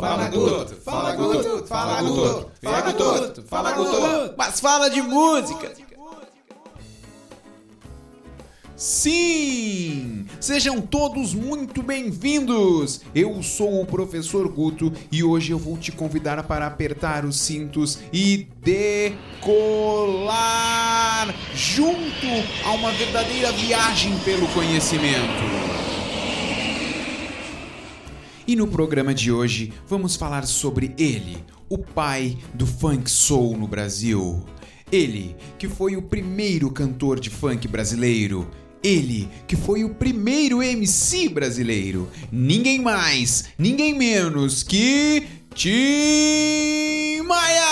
Fala 0.00 0.26
Guto, 0.30 0.74
fala 0.76 1.14
Guto, 1.14 1.66
fala 1.66 2.00
Guto, 2.00 2.50
fala 2.62 2.92
Guto, 2.92 3.42
fala 3.42 3.72
Guto, 3.72 4.34
mas 4.38 4.58
fala 4.58 4.88
de 4.88 5.02
música. 5.02 5.70
Sim! 8.74 10.24
Sejam 10.40 10.80
todos 10.80 11.34
muito 11.34 11.82
bem-vindos! 11.82 13.02
Eu 13.14 13.42
sou 13.42 13.82
o 13.82 13.86
professor 13.86 14.48
Guto 14.48 14.90
e 15.12 15.22
hoje 15.22 15.52
eu 15.52 15.58
vou 15.58 15.76
te 15.76 15.92
convidar 15.92 16.42
para 16.44 16.66
apertar 16.66 17.26
os 17.26 17.38
cintos 17.38 17.98
e 18.10 18.48
decolar 18.62 19.44
junto 21.54 22.26
a 22.64 22.70
uma 22.70 22.92
verdadeira 22.92 23.52
viagem 23.52 24.18
pelo 24.20 24.48
conhecimento. 24.48 25.91
E 28.46 28.56
no 28.56 28.66
programa 28.66 29.14
de 29.14 29.30
hoje 29.30 29.72
vamos 29.86 30.16
falar 30.16 30.46
sobre 30.46 30.92
ele, 30.98 31.38
o 31.68 31.78
pai 31.78 32.36
do 32.52 32.66
funk 32.66 33.08
soul 33.08 33.56
no 33.56 33.68
Brasil. 33.68 34.44
Ele, 34.90 35.36
que 35.58 35.68
foi 35.68 35.96
o 35.96 36.02
primeiro 36.02 36.70
cantor 36.70 37.20
de 37.20 37.30
funk 37.30 37.68
brasileiro. 37.68 38.50
Ele, 38.82 39.28
que 39.46 39.54
foi 39.54 39.84
o 39.84 39.94
primeiro 39.94 40.60
MC 40.60 41.28
brasileiro. 41.28 42.08
Ninguém 42.32 42.80
mais, 42.80 43.44
ninguém 43.56 43.94
menos 43.94 44.62
que. 44.64 45.22
Tim 45.54 47.22
Maia! 47.22 47.62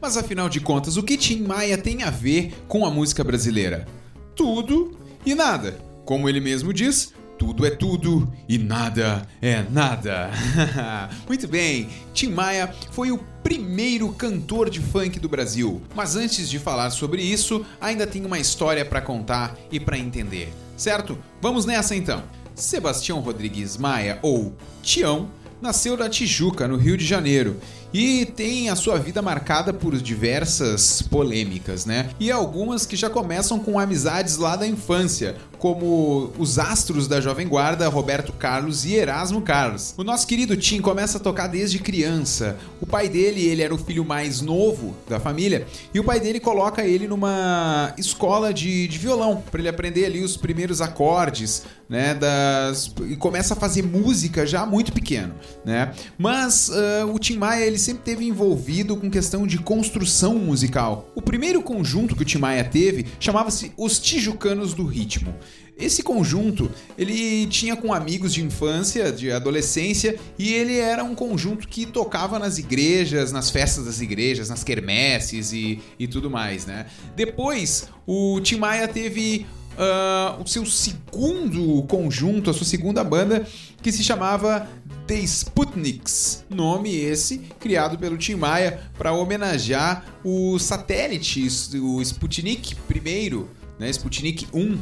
Mas 0.00 0.16
afinal 0.16 0.48
de 0.48 0.60
contas, 0.60 0.96
o 0.96 1.02
que 1.02 1.18
Tim 1.18 1.42
Maia 1.42 1.76
tem 1.76 2.02
a 2.02 2.10
ver 2.10 2.54
com 2.66 2.86
a 2.86 2.90
música 2.90 3.22
brasileira? 3.22 3.86
Tudo 4.34 4.96
e 5.26 5.34
nada. 5.34 5.91
Como 6.04 6.28
ele 6.28 6.40
mesmo 6.40 6.72
diz, 6.72 7.12
tudo 7.38 7.66
é 7.66 7.70
tudo 7.70 8.32
e 8.48 8.58
nada 8.58 9.26
é 9.40 9.64
nada. 9.68 10.30
Muito 11.26 11.48
bem, 11.48 11.88
Tim 12.14 12.28
Maia 12.28 12.72
foi 12.90 13.10
o 13.10 13.18
primeiro 13.42 14.12
cantor 14.12 14.70
de 14.70 14.80
funk 14.80 15.18
do 15.18 15.28
Brasil. 15.28 15.82
Mas 15.94 16.14
antes 16.14 16.48
de 16.48 16.58
falar 16.58 16.90
sobre 16.90 17.22
isso, 17.22 17.66
ainda 17.80 18.06
tem 18.06 18.24
uma 18.24 18.38
história 18.38 18.84
para 18.84 19.00
contar 19.00 19.56
e 19.70 19.80
para 19.80 19.98
entender. 19.98 20.52
Certo? 20.76 21.18
Vamos 21.40 21.66
nessa 21.66 21.96
então. 21.96 22.22
Sebastião 22.54 23.20
Rodrigues 23.20 23.76
Maia, 23.76 24.18
ou 24.22 24.54
Tião, 24.82 25.28
nasceu 25.60 25.96
na 25.96 26.08
Tijuca, 26.08 26.68
no 26.68 26.76
Rio 26.76 26.96
de 26.96 27.06
Janeiro, 27.06 27.56
e 27.92 28.26
tem 28.26 28.70
a 28.70 28.76
sua 28.76 28.98
vida 28.98 29.20
marcada 29.20 29.72
por 29.72 29.96
diversas 29.96 31.02
polêmicas, 31.02 31.84
né? 31.84 32.10
E 32.18 32.30
algumas 32.30 32.86
que 32.86 32.96
já 32.96 33.10
começam 33.10 33.58
com 33.58 33.78
amizades 33.78 34.36
lá 34.36 34.56
da 34.56 34.66
infância, 34.66 35.36
como 35.58 36.32
os 36.38 36.58
astros 36.58 37.06
da 37.06 37.20
Jovem 37.20 37.46
Guarda, 37.46 37.88
Roberto 37.88 38.32
Carlos 38.32 38.84
e 38.84 38.94
Erasmo 38.94 39.42
Carlos. 39.42 39.94
O 39.96 40.02
nosso 40.02 40.26
querido 40.26 40.56
Tim 40.56 40.80
começa 40.80 41.18
a 41.18 41.20
tocar 41.20 41.46
desde 41.46 41.78
criança. 41.78 42.56
O 42.80 42.86
pai 42.86 43.08
dele, 43.08 43.46
ele 43.46 43.62
era 43.62 43.72
o 43.72 43.78
filho 43.78 44.04
mais 44.04 44.40
novo 44.40 44.96
da 45.08 45.20
família, 45.20 45.66
e 45.94 46.00
o 46.00 46.04
pai 46.04 46.18
dele 46.18 46.40
coloca 46.40 46.84
ele 46.84 47.06
numa 47.06 47.94
escola 47.96 48.52
de, 48.52 48.88
de 48.88 48.98
violão, 48.98 49.42
para 49.50 49.60
ele 49.60 49.68
aprender 49.68 50.04
ali 50.04 50.24
os 50.24 50.36
primeiros 50.36 50.80
acordes, 50.80 51.62
né, 51.88 52.14
das 52.14 52.90
e 53.06 53.16
começa 53.16 53.52
a 53.52 53.56
fazer 53.56 53.82
música 53.82 54.46
já 54.46 54.64
muito 54.64 54.92
pequeno, 54.92 55.34
né? 55.62 55.92
Mas 56.16 56.70
uh, 56.70 57.12
o 57.12 57.18
Tim 57.18 57.36
Maia 57.36 57.66
ele 57.66 57.78
sempre 57.82 58.04
teve 58.04 58.24
envolvido 58.24 58.96
com 58.96 59.10
questão 59.10 59.46
de 59.46 59.58
construção 59.58 60.36
musical. 60.36 61.10
O 61.14 61.20
primeiro 61.20 61.60
conjunto 61.60 62.16
que 62.16 62.22
o 62.22 62.24
Tim 62.24 62.38
Maia 62.38 62.64
teve 62.64 63.06
chamava-se 63.20 63.72
Os 63.76 63.98
Tijucanos 63.98 64.72
do 64.72 64.86
Ritmo. 64.86 65.34
Esse 65.76 66.02
conjunto, 66.02 66.70
ele 66.96 67.46
tinha 67.46 67.74
com 67.74 67.92
amigos 67.92 68.32
de 68.32 68.44
infância, 68.44 69.10
de 69.10 69.32
adolescência, 69.32 70.16
e 70.38 70.52
ele 70.52 70.78
era 70.78 71.02
um 71.02 71.14
conjunto 71.14 71.66
que 71.66 71.86
tocava 71.86 72.38
nas 72.38 72.58
igrejas, 72.58 73.32
nas 73.32 73.50
festas 73.50 73.86
das 73.86 74.00
igrejas, 74.00 74.48
nas 74.48 74.62
quermesses 74.62 75.52
e, 75.52 75.80
e 75.98 76.06
tudo 76.06 76.30
mais, 76.30 76.66
né? 76.66 76.86
Depois, 77.16 77.88
o 78.06 78.38
Tim 78.42 78.56
Maia 78.56 78.86
teve 78.86 79.46
uh, 79.72 80.42
o 80.42 80.46
seu 80.46 80.64
segundo 80.66 81.82
conjunto, 81.84 82.50
a 82.50 82.52
sua 82.52 82.66
segunda 82.66 83.02
banda, 83.02 83.46
que 83.80 83.90
se 83.90 84.04
chamava 84.04 84.68
The 85.06 85.26
Sputniks, 85.26 86.44
nome 86.48 86.94
esse 86.94 87.38
criado 87.58 87.98
pelo 87.98 88.16
Tim 88.16 88.36
Maia 88.36 88.90
para 88.96 89.12
homenagear 89.12 90.04
o 90.24 90.58
satélite, 90.58 91.46
o 91.78 92.00
Sputnik 92.00 92.74
I, 92.74 93.44
né, 93.78 93.90
Sputnik 93.90 94.46
1, 94.52 94.74
uh, 94.74 94.78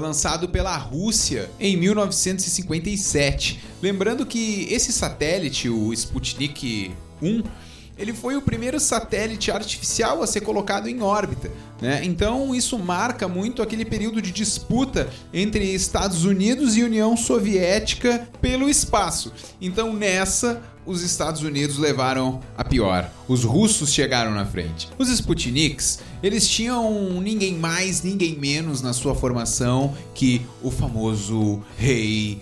lançado 0.00 0.48
pela 0.48 0.76
Rússia 0.76 1.50
em 1.58 1.76
1957. 1.76 3.60
Lembrando 3.82 4.24
que 4.24 4.66
esse 4.70 4.92
satélite, 4.92 5.68
o 5.68 5.92
Sputnik 5.92 6.92
1, 7.22 7.42
ele 7.98 8.12
foi 8.12 8.36
o 8.36 8.42
primeiro 8.42 8.78
satélite 8.78 9.50
artificial 9.50 10.22
a 10.22 10.26
ser 10.26 10.40
colocado 10.42 10.88
em 10.88 11.02
órbita. 11.02 11.50
Né? 11.80 12.00
Então 12.04 12.54
isso 12.54 12.78
marca 12.78 13.28
muito 13.28 13.62
aquele 13.62 13.84
período 13.84 14.22
de 14.22 14.32
disputa 14.32 15.08
entre 15.32 15.64
Estados 15.72 16.24
Unidos 16.24 16.76
e 16.76 16.82
União 16.82 17.16
Soviética 17.16 18.28
pelo 18.40 18.68
espaço. 18.68 19.32
Então 19.60 19.92
nessa 19.92 20.62
os 20.88 21.02
Estados 21.02 21.42
Unidos 21.42 21.76
levaram 21.76 22.40
a 22.56 22.64
pior. 22.64 23.10
Os 23.28 23.44
russos 23.44 23.92
chegaram 23.92 24.30
na 24.30 24.46
frente. 24.46 24.88
Os 24.96 25.10
Sputniks, 25.10 25.98
eles 26.22 26.48
tinham 26.48 27.20
ninguém 27.20 27.54
mais, 27.58 28.02
ninguém 28.02 28.38
menos 28.38 28.80
na 28.80 28.94
sua 28.94 29.14
formação 29.14 29.94
que 30.14 30.40
o 30.62 30.70
famoso 30.70 31.62
rei 31.76 32.40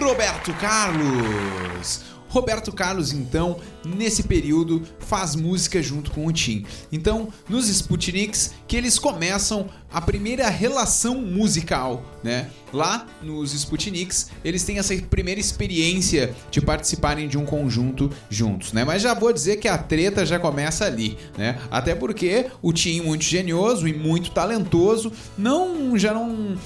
Roberto 0.00 0.54
Carlos. 0.54 2.02
Roberto 2.30 2.72
Carlos, 2.72 3.12
então, 3.12 3.58
nesse 3.84 4.22
período, 4.22 4.82
faz 5.00 5.34
música 5.34 5.82
junto 5.82 6.12
com 6.12 6.26
o 6.26 6.32
Tim. 6.32 6.64
Então, 6.92 7.28
nos 7.48 7.68
Sputniks, 7.68 8.52
que 8.68 8.76
eles 8.76 8.98
começam 8.98 9.68
a 9.92 10.00
primeira 10.00 10.48
relação 10.48 11.20
musical, 11.20 12.04
né? 12.22 12.48
Lá 12.72 13.04
nos 13.20 13.52
Sputniks, 13.52 14.30
eles 14.44 14.62
têm 14.62 14.78
essa 14.78 14.94
primeira 14.96 15.40
experiência 15.40 16.32
de 16.52 16.60
participarem 16.60 17.26
de 17.26 17.36
um 17.36 17.44
conjunto 17.44 18.08
juntos, 18.28 18.72
né? 18.72 18.84
Mas 18.84 19.02
já 19.02 19.12
vou 19.12 19.32
dizer 19.32 19.56
que 19.56 19.66
a 19.66 19.76
treta 19.76 20.24
já 20.24 20.38
começa 20.38 20.84
ali, 20.84 21.18
né? 21.36 21.58
Até 21.68 21.96
porque 21.96 22.46
o 22.62 22.72
Tim 22.72 23.00
muito 23.00 23.24
genioso 23.24 23.88
e 23.88 23.92
muito 23.92 24.30
talentoso, 24.30 25.12
não 25.36 25.98
já 25.98 26.14
não 26.14 26.56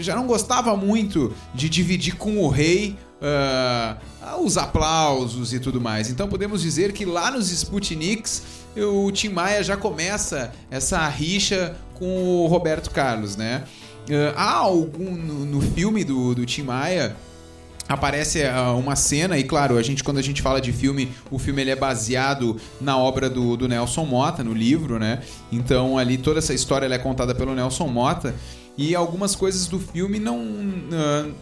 já 0.00 0.16
não 0.16 0.26
gostava 0.26 0.74
muito 0.74 1.34
de 1.54 1.68
dividir 1.68 2.16
com 2.16 2.38
o 2.38 2.48
rei 2.48 2.96
uh, 3.20 4.42
os 4.44 4.56
aplausos 4.56 5.52
e 5.52 5.60
tudo 5.60 5.80
mais. 5.80 6.10
Então 6.10 6.28
podemos 6.28 6.62
dizer 6.62 6.92
que 6.92 7.04
lá 7.04 7.30
nos 7.30 7.50
Sputniks 7.50 8.42
o 8.76 9.10
Tim 9.10 9.30
Maia 9.30 9.62
já 9.62 9.76
começa 9.76 10.52
essa 10.70 11.06
rixa 11.08 11.76
com 11.94 12.44
o 12.44 12.46
Roberto 12.46 12.90
Carlos, 12.90 13.36
né? 13.36 13.64
Uh, 14.08 14.32
há 14.36 14.52
algum 14.52 15.10
no, 15.10 15.44
no, 15.44 15.60
filme 15.60 16.02
do, 16.02 16.34
do 16.34 16.46
Tim 16.46 16.62
Maia 16.62 17.14
aparece 17.86 18.42
uh, 18.42 18.78
uma 18.78 18.96
cena 18.96 19.38
e 19.38 19.44
claro 19.44 19.76
a 19.76 19.82
gente 19.82 20.02
quando 20.02 20.16
a 20.16 20.22
gente 20.22 20.40
fala 20.40 20.60
de 20.60 20.72
filme 20.72 21.10
o 21.30 21.38
filme 21.38 21.60
ele 21.60 21.70
é 21.70 21.76
baseado 21.76 22.56
na 22.80 22.96
obra 22.96 23.28
do, 23.28 23.54
do 23.54 23.68
Nelson 23.68 24.04
Mota 24.06 24.42
no 24.42 24.54
livro 24.54 24.98
né 24.98 25.20
então 25.52 25.98
ali 25.98 26.16
toda 26.16 26.38
essa 26.38 26.54
história 26.54 26.86
é 26.86 26.98
contada 26.98 27.34
pelo 27.34 27.54
Nelson 27.54 27.86
Mota 27.88 28.34
e 28.78 28.94
algumas 28.94 29.34
coisas 29.34 29.66
do 29.66 29.78
filme 29.78 30.18
não 30.18 30.42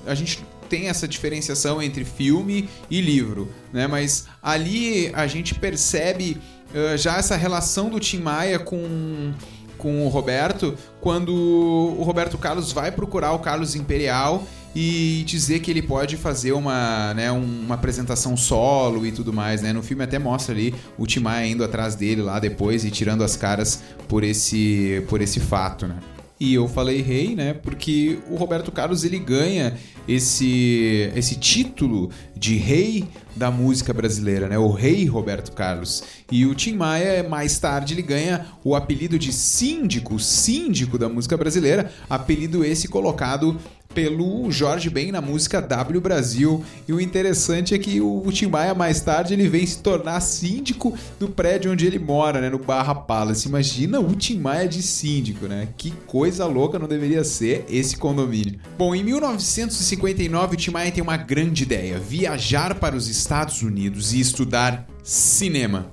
a 0.07 0.15
gente 0.15 0.41
tem 0.69 0.89
essa 0.89 1.07
diferenciação 1.07 1.83
entre 1.83 2.05
filme 2.05 2.69
e 2.91 3.01
livro, 3.01 3.51
né? 3.73 3.87
Mas 3.87 4.27
ali 4.43 5.11
a 5.15 5.27
gente 5.27 5.55
percebe 5.55 6.39
uh, 6.75 6.97
já 6.97 7.19
essa 7.19 7.37
relação 7.37 7.89
do 7.89 8.01
Tim 8.01 8.19
Maia 8.19 8.59
com 8.59 9.33
com 9.77 10.07
o 10.07 10.09
Roberto 10.09 10.75
quando 11.01 11.35
o 11.35 12.03
Roberto 12.03 12.39
Carlos 12.39 12.73
vai 12.73 12.91
procurar 12.91 13.33
o 13.33 13.39
Carlos 13.39 13.75
Imperial 13.75 14.43
e 14.75 15.23
dizer 15.27 15.61
que 15.61 15.71
ele 15.71 15.81
pode 15.81 16.19
fazer 16.19 16.53
uma, 16.53 17.15
né, 17.15 17.31
uma 17.31 17.77
apresentação 17.77 18.37
solo 18.37 19.07
e 19.07 19.13
tudo 19.13 19.33
mais, 19.33 19.63
né? 19.63 19.73
No 19.73 19.83
filme 19.83 20.05
até 20.05 20.19
mostra 20.19 20.55
ali 20.55 20.75
o 20.99 21.07
Tim 21.07 21.21
Maia 21.21 21.47
indo 21.47 21.65
atrás 21.65 21.95
dele 21.95 22.21
lá 22.21 22.39
depois 22.39 22.85
e 22.85 22.91
tirando 22.91 23.25
as 23.25 23.37
caras 23.37 23.83
por 24.07 24.23
esse 24.23 25.03
por 25.09 25.23
esse 25.23 25.41
fato, 25.41 25.87
né? 25.87 25.97
E 26.39 26.53
eu 26.53 26.69
falei 26.69 27.01
rei, 27.01 27.35
né? 27.35 27.55
Porque 27.55 28.19
o 28.29 28.37
Roberto 28.37 28.71
Carlos 28.71 29.05
ele 29.05 29.19
ganha 29.19 29.75
esse, 30.07 31.11
esse 31.17 31.37
título 31.37 32.11
de 32.37 32.57
rei 32.57 33.09
da 33.35 33.51
música 33.51 33.93
brasileira, 33.93 34.47
né? 34.47 34.59
O 34.59 34.71
rei 34.71 35.07
Roberto 35.07 35.53
Carlos. 35.53 36.03
E 36.31 36.45
o 36.45 36.55
Tim 36.55 36.75
Maia, 36.75 37.27
mais 37.27 37.59
tarde, 37.59 37.95
ele 37.95 38.03
ganha 38.03 38.47
o 38.63 38.75
apelido 38.75 39.19
de 39.19 39.33
síndico, 39.33 40.19
síndico 40.19 40.99
da 40.99 41.09
música 41.09 41.37
brasileira, 41.37 41.91
apelido 42.09 42.65
esse 42.65 42.87
colocado 42.87 43.59
pelo 43.97 44.51
Jorge 44.51 44.91
Ben 44.91 45.11
na 45.11 45.23
música 45.23 45.59
W 45.59 46.03
Brasil. 46.03 46.63
E 46.87 46.93
o 46.93 47.01
interessante 47.01 47.75
é 47.75 47.79
que 47.79 47.99
o 47.99 48.31
Tim 48.31 48.49
Maia 48.49 48.75
mais 48.75 49.01
tarde 49.01 49.33
ele 49.33 49.49
vem 49.49 49.65
se 49.65 49.79
tornar 49.79 50.21
síndico 50.21 50.95
do 51.19 51.31
prédio 51.31 51.73
onde 51.73 51.87
ele 51.87 51.99
mora, 51.99 52.43
né, 52.43 52.51
no 52.51 52.59
Barra 52.59 52.95
Palace. 52.95 53.49
Imagina 53.49 53.99
o 53.99 54.15
Tim 54.15 54.39
Maia 54.39 54.69
de 54.69 54.83
síndico, 54.83 55.47
né? 55.47 55.69
Que 55.79 55.93
coisa 56.07 56.45
louca 56.45 56.79
não 56.79 56.87
deveria 56.87 57.25
ser 57.25 57.65
esse 57.71 57.97
condomínio. 57.97 58.61
Bom, 58.77 58.95
em 58.95 59.03
1959 59.03 60.55
o 60.55 60.59
Tim 60.59 60.73
Maia 60.73 60.93
tem 60.93 61.03
uma 61.03 61.17
grande 61.17 61.63
ideia: 61.63 61.99
viajar 61.99 62.75
para 62.75 62.95
os 62.95 63.09
Estados 63.09 63.63
Unidos 63.63 64.13
e 64.13 64.21
estudar 64.21 64.87
cinema. 65.03 65.91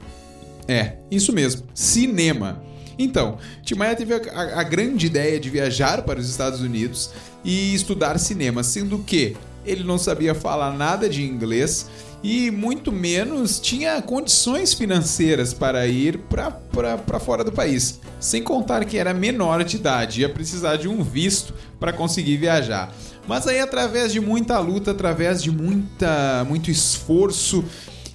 É, 0.67 0.97
isso 1.09 1.31
mesmo, 1.31 1.63
cinema. 1.73 2.61
Então, 2.97 3.37
Tim 3.63 3.75
Maia 3.75 3.95
teve 3.95 4.13
a, 4.13 4.59
a, 4.59 4.63
grande 4.63 5.07
ideia 5.07 5.39
de 5.39 5.49
viajar 5.49 6.03
para 6.03 6.19
os 6.19 6.29
Estados 6.29 6.61
Unidos 6.61 7.09
e 7.43 7.73
estudar 7.73 8.17
cinema, 8.19 8.63
sendo 8.63 8.99
que 8.99 9.35
ele 9.65 9.83
não 9.83 9.97
sabia 9.97 10.35
falar 10.35 10.73
nada 10.73 11.09
de 11.09 11.23
inglês 11.23 11.87
e 12.23 12.49
muito 12.49 12.89
menos 12.89 13.59
tinha 13.59 14.01
condições 14.01 14.73
financeiras 14.73 15.53
para 15.53 15.85
ir 15.87 16.19
para 16.29 17.19
fora 17.19 17.43
do 17.43 17.51
país. 17.51 17.99
Sem 18.19 18.41
contar 18.41 18.85
que 18.85 18.97
era 18.97 19.13
menor 19.13 19.63
de 19.65 19.75
idade, 19.75 20.21
ia 20.21 20.29
precisar 20.29 20.77
de 20.77 20.87
um 20.87 21.03
visto 21.03 21.53
para 21.79 21.91
conseguir 21.91 22.37
viajar. 22.37 22.93
Mas 23.27 23.45
aí, 23.45 23.59
através 23.59 24.13
de 24.13 24.21
muita 24.21 24.57
luta, 24.59 24.91
através 24.91 25.43
de 25.43 25.51
muita, 25.51 26.45
muito 26.47 26.71
esforço, 26.71 27.63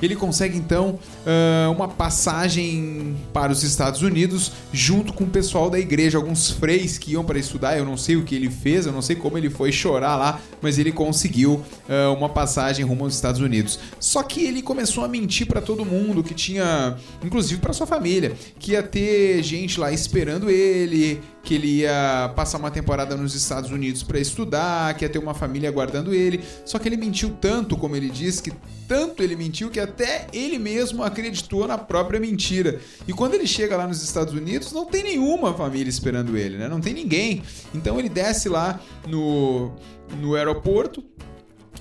ele 0.01 0.15
consegue 0.15 0.57
então 0.57 0.99
uh, 1.27 1.73
uma 1.73 1.89
passagem 1.89 3.17
para 3.33 3.53
os 3.53 3.63
Estados 3.63 4.03
Unidos 4.03 4.53
junto 4.73 5.13
com 5.13 5.25
o 5.25 5.29
pessoal 5.29 5.69
da 5.69 5.79
igreja, 5.79 6.19
alguns 6.19 6.51
freis 6.51 6.99
que 6.99 7.13
iam 7.13 7.25
para 7.25 7.39
estudar. 7.39 7.77
Eu 7.77 7.85
não 7.85 7.97
sei 7.97 8.17
o 8.17 8.25
que 8.25 8.35
ele 8.35 8.51
fez, 8.51 8.87
eu 8.87 8.93
não 8.93 9.03
sei 9.03 9.17
como 9.17 9.37
ele 9.37 9.51
foi 9.51 9.73
chorar 9.73 10.17
lá, 10.17 10.41
mas 10.61 10.79
ele 10.79 10.93
conseguiu 10.93 11.55
uh, 11.55 12.15
uma 12.17 12.29
passagem 12.29 12.85
rumo 12.85 13.05
aos 13.05 13.15
Estados 13.15 13.41
Unidos. 13.41 13.79
Só 13.99 14.23
que 14.23 14.45
ele 14.45 14.63
começou 14.63 15.05
a 15.05 15.09
mentir 15.09 15.47
para 15.47 15.61
todo 15.61 15.85
mundo 15.85 16.23
que 16.23 16.35
tinha, 16.35 16.97
inclusive 17.25 17.61
para 17.61 17.73
sua 17.73 17.87
família, 17.87 18.33
que 18.59 18.73
ia 18.73 18.83
ter 18.83 19.43
gente 19.43 19.81
lá 19.81 19.93
esperando 19.93 20.51
ele, 20.51 21.21
que 21.49 21.55
ele 21.55 21.79
ia 21.79 22.31
passar 22.37 22.59
uma 22.59 22.71
temporada 22.71 23.17
nos 23.17 23.35
Estados 23.35 23.71
Unidos 23.71 24.03
para 24.03 24.21
estudar, 24.21 24.93
que 24.93 25.07
ia 25.07 25.09
ter 25.09 25.19
uma 25.19 25.33
família 25.33 25.67
aguardando 25.71 26.13
ele. 26.13 26.45
Só 26.63 26.79
que 26.79 26.87
ele 26.87 26.99
mentiu 26.99 27.31
tanto, 27.41 27.75
como 27.75 27.97
ele 27.97 28.11
disse, 28.11 28.43
que 28.43 28.53
tanto 28.87 29.23
ele 29.23 29.35
mentiu 29.35 29.71
que 29.71 29.81
até 29.81 30.27
ele 30.31 30.59
mesmo 30.59 31.03
acreditou 31.03 31.67
na 31.67 31.79
própria 31.79 32.21
mentira. 32.21 32.79
E 33.07 33.15
quando 33.15 33.33
ele 33.33 33.47
chega 33.47 33.79
lá 33.79 33.87
nos 33.87 34.03
Estados 34.03 34.35
Unidos, 34.35 34.73
não 34.73 34.85
tem 34.85 35.03
nenhuma 35.03 35.55
família 35.55 35.89
esperando 35.89 36.37
ele, 36.37 36.59
né? 36.59 36.69
Não 36.69 36.83
tem 36.83 36.93
ninguém. 36.93 37.43
Então 37.75 37.99
ele 37.99 38.11
desce 38.11 38.51
lá 38.51 38.79
no, 39.07 39.73
no 40.21 40.35
aeroporto 40.35 41.03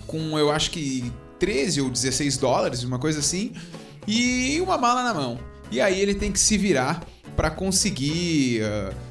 com, 0.05 0.39
eu 0.39 0.49
acho 0.49 0.71
que 0.71 1.11
13 1.39 1.81
ou 1.81 1.89
16 1.89 2.37
dólares, 2.37 2.83
uma 2.85 2.99
coisa 2.99 3.19
assim, 3.19 3.51
e 4.07 4.61
uma 4.61 4.77
mala 4.77 5.03
na 5.03 5.13
mão. 5.13 5.37
E 5.69 5.81
aí 5.81 5.99
ele 5.99 6.15
tem 6.15 6.31
que 6.31 6.39
se 6.39 6.57
virar 6.57 7.05
para 7.35 7.51
conseguir 7.51 8.61
uh, 8.61 9.06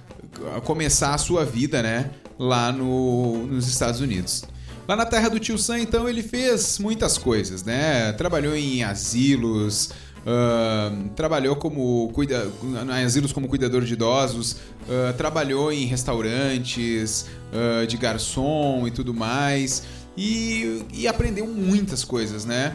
começar 0.65 1.15
a 1.15 1.19
sua 1.19 1.45
vida, 1.45 1.83
né? 1.83 2.11
Lá 2.39 2.71
no, 2.73 3.47
nos 3.47 3.69
Estados 3.69 4.01
Unidos. 4.01 4.45
Lá 4.89 4.95
na 4.95 5.05
terra 5.05 5.29
do 5.29 5.41
tio 5.41 5.59
Sam, 5.59 5.81
então, 5.81 6.09
ele 6.09 6.23
fez 6.23 6.79
muitas 6.79 7.19
coisas, 7.19 7.65
né? 7.65 8.13
Trabalhou 8.13 8.55
em 8.55 8.85
asilos, 8.85 9.91
uh, 10.27 11.09
trabalhou 11.17 11.57
como 11.57 12.09
cuida, 12.13 12.49
em 12.97 13.05
asilos 13.05 13.33
como 13.33 13.49
cuidador 13.49 13.83
de 13.83 13.95
idosos, 13.95 14.53
uh, 14.53 15.13
trabalhou 15.17 15.73
em 15.73 15.87
restaurantes, 15.87 17.27
uh, 17.53 17.87
de 17.87 17.97
garçom 17.97 18.87
e 18.87 18.93
tudo 18.93 19.13
mais. 19.13 19.83
E, 20.17 20.83
e, 20.95 21.07
aprendeu 21.07 21.47
muitas 21.47 22.03
coisas, 22.03 22.47
né? 22.47 22.75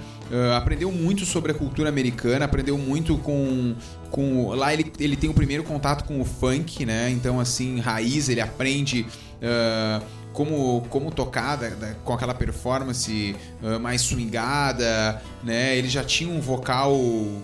Aprendeu 0.55 0.91
muito 0.91 1.25
sobre 1.25 1.51
a 1.51 1.55
cultura 1.55 1.89
americana, 1.89 2.45
aprendeu 2.45 2.77
muito 2.77 3.17
com. 3.17 3.73
Com 4.11 4.49
lá 4.49 4.73
ele, 4.73 4.91
ele 4.99 5.15
tem 5.15 5.29
o 5.29 5.33
primeiro 5.33 5.63
contato 5.63 6.03
com 6.03 6.19
o 6.19 6.25
funk, 6.25 6.85
né? 6.85 7.09
Então, 7.09 7.39
assim, 7.39 7.79
raiz, 7.79 8.29
ele 8.29 8.41
aprende. 8.41 9.07
Uh, 9.41 10.21
como, 10.33 10.81
como 10.89 11.11
tocar 11.11 11.57
da, 11.57 11.69
da, 11.69 11.93
com 12.05 12.13
aquela 12.13 12.33
performance 12.33 13.35
uh, 13.61 13.79
mais 13.79 14.01
swingada, 14.01 15.21
né? 15.43 15.75
Ele 15.77 15.89
já 15.89 16.03
tinha 16.03 16.33
um 16.33 16.39
vocal 16.39 16.93
uh, 16.93 17.41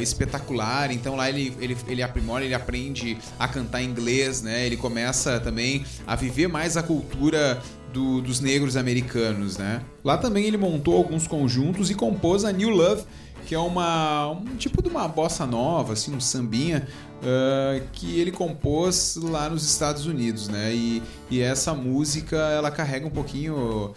espetacular, 0.00 0.90
então 0.92 1.16
lá 1.16 1.28
ele, 1.28 1.56
ele, 1.60 1.76
ele 1.88 2.02
aprimora, 2.02 2.44
ele 2.44 2.54
aprende 2.54 3.16
a 3.38 3.48
cantar 3.48 3.82
inglês, 3.82 4.42
né? 4.42 4.66
Ele 4.66 4.76
começa 4.76 5.40
também 5.40 5.84
a 6.06 6.14
viver 6.14 6.46
mais 6.46 6.76
a 6.76 6.82
cultura 6.82 7.62
do, 7.92 8.20
dos 8.20 8.40
negros 8.40 8.76
americanos, 8.76 9.56
né? 9.56 9.80
Lá 10.04 10.18
também 10.18 10.44
ele 10.44 10.58
montou 10.58 10.96
alguns 10.96 11.26
conjuntos 11.26 11.90
e 11.90 11.94
compôs 11.94 12.44
a 12.44 12.52
New 12.52 12.68
Love, 12.70 13.04
que 13.46 13.54
é 13.54 13.58
uma 13.58 14.28
um 14.28 14.56
tipo 14.56 14.82
de 14.82 14.88
uma 14.88 15.06
bossa 15.06 15.46
nova, 15.46 15.92
assim, 15.92 16.14
um 16.14 16.20
sambinha 16.20 16.86
uh, 17.22 17.86
que 17.92 18.18
ele 18.18 18.32
compôs 18.32 19.16
lá 19.16 19.48
nos 19.48 19.64
Estados 19.64 20.04
Unidos, 20.04 20.48
né? 20.48 20.74
E, 20.74 21.02
e 21.30 21.40
essa 21.40 21.72
música 21.72 22.36
ela 22.36 22.70
carrega 22.70 23.06
um 23.06 23.10
pouquinho, 23.10 23.94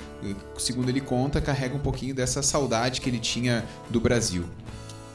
segundo 0.58 0.90
ele 0.90 1.02
conta, 1.02 1.42
carrega 1.42 1.76
um 1.76 1.80
pouquinho 1.80 2.14
dessa 2.14 2.44
saudade 2.44 3.02
que 3.02 3.10
ele 3.10 3.20
tinha 3.20 3.66
do 3.90 4.00
Brasil. 4.00 4.46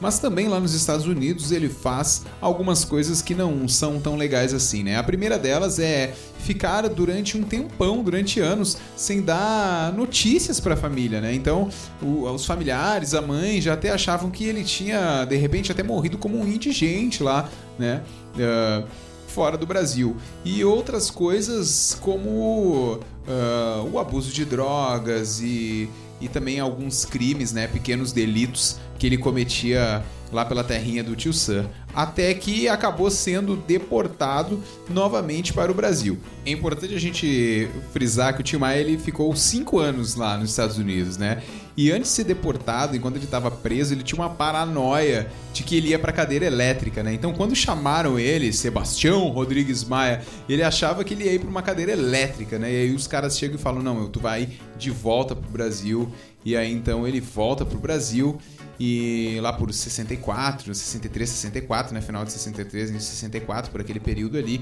Mas 0.04 0.18
também 0.18 0.48
lá 0.48 0.60
nos 0.60 0.74
Estados 0.74 1.06
Unidos 1.06 1.50
ele 1.50 1.66
faz 1.66 2.26
algumas 2.38 2.84
coisas 2.84 3.22
que 3.22 3.34
não 3.34 3.66
são 3.66 3.98
tão 3.98 4.16
legais 4.16 4.52
assim, 4.52 4.82
né? 4.82 4.98
A 4.98 5.02
primeira 5.02 5.38
delas 5.38 5.78
é 5.78 6.12
ficar 6.40 6.86
durante 6.90 7.38
um 7.38 7.42
tempão, 7.42 8.04
durante 8.04 8.38
anos, 8.38 8.76
sem 8.94 9.22
dar 9.22 9.94
notícias 9.94 10.60
para 10.60 10.74
a 10.74 10.76
família, 10.76 11.22
né? 11.22 11.32
Então, 11.32 11.70
o, 12.02 12.28
os 12.28 12.44
familiares, 12.44 13.14
a 13.14 13.22
mãe 13.22 13.62
já 13.62 13.72
até 13.72 13.88
achavam 13.88 14.30
que 14.30 14.44
ele 14.44 14.62
tinha, 14.62 15.24
de 15.24 15.36
repente, 15.36 15.72
até 15.72 15.82
morrido 15.82 16.18
como 16.18 16.38
um 16.38 16.46
indigente 16.46 17.22
lá, 17.22 17.48
né? 17.78 18.02
Uh, 18.34 18.86
fora 19.28 19.56
do 19.56 19.66
Brasil. 19.66 20.18
E 20.44 20.62
outras 20.62 21.10
coisas 21.10 21.96
como 22.02 22.98
uh, 23.26 23.90
o 23.90 23.98
abuso 23.98 24.30
de 24.30 24.44
drogas 24.44 25.40
e, 25.40 25.88
e 26.20 26.28
também 26.28 26.60
alguns 26.60 27.06
crimes, 27.06 27.54
né? 27.54 27.66
Pequenos 27.66 28.12
delitos 28.12 28.76
que 29.04 29.08
ele 29.08 29.18
cometia 29.18 30.02
lá 30.32 30.46
pela 30.46 30.64
terrinha 30.64 31.04
do 31.04 31.14
tio 31.14 31.30
Sam, 31.30 31.68
até 31.94 32.32
que 32.32 32.66
acabou 32.66 33.10
sendo 33.10 33.54
deportado 33.54 34.58
novamente 34.88 35.52
para 35.52 35.70
o 35.70 35.74
Brasil. 35.74 36.18
É 36.46 36.50
importante 36.50 36.94
a 36.94 36.98
gente 36.98 37.68
frisar 37.92 38.34
que 38.34 38.40
o 38.40 38.42
tio 38.42 38.58
Maia 38.58 38.80
ele 38.80 38.96
ficou 38.96 39.36
cinco 39.36 39.78
anos 39.78 40.14
lá 40.14 40.38
nos 40.38 40.48
Estados 40.48 40.78
Unidos, 40.78 41.18
né? 41.18 41.42
E 41.76 41.90
antes 41.92 42.08
de 42.08 42.16
ser 42.16 42.24
deportado, 42.24 42.96
enquanto 42.96 43.16
ele 43.16 43.26
estava 43.26 43.50
preso, 43.50 43.92
ele 43.92 44.02
tinha 44.02 44.18
uma 44.18 44.30
paranoia 44.30 45.28
de 45.52 45.62
que 45.62 45.76
ele 45.76 45.88
ia 45.88 45.98
para 45.98 46.10
cadeira 46.10 46.46
elétrica, 46.46 47.02
né? 47.02 47.12
Então, 47.12 47.34
quando 47.34 47.54
chamaram 47.54 48.18
ele, 48.18 48.52
Sebastião 48.52 49.28
Rodrigues 49.28 49.84
Maia, 49.84 50.22
ele 50.48 50.62
achava 50.62 51.04
que 51.04 51.12
ele 51.12 51.24
ia 51.24 51.34
ir 51.34 51.40
para 51.40 51.50
uma 51.50 51.62
cadeira 51.62 51.92
elétrica, 51.92 52.58
né? 52.58 52.72
E 52.72 52.76
aí 52.76 52.94
os 52.94 53.06
caras 53.06 53.36
chegam 53.36 53.56
e 53.56 53.60
falam: 53.60 53.82
"Não, 53.82 54.08
tu 54.08 54.18
vai 54.18 54.48
de 54.78 54.90
volta 54.90 55.36
pro 55.36 55.50
Brasil". 55.50 56.10
E 56.44 56.56
aí 56.56 56.72
então 56.72 57.08
ele 57.08 57.20
volta 57.20 57.64
pro 57.64 57.78
Brasil 57.78 58.38
e 58.78 59.38
lá 59.40 59.52
por 59.52 59.72
64, 59.72 60.74
63, 60.74 61.28
64, 61.28 61.94
né? 61.94 62.00
Final 62.00 62.24
de 62.24 62.32
63, 62.32 62.90
em 62.90 63.00
64, 63.00 63.70
por 63.70 63.80
aquele 63.80 64.00
período 64.00 64.38
ali. 64.38 64.60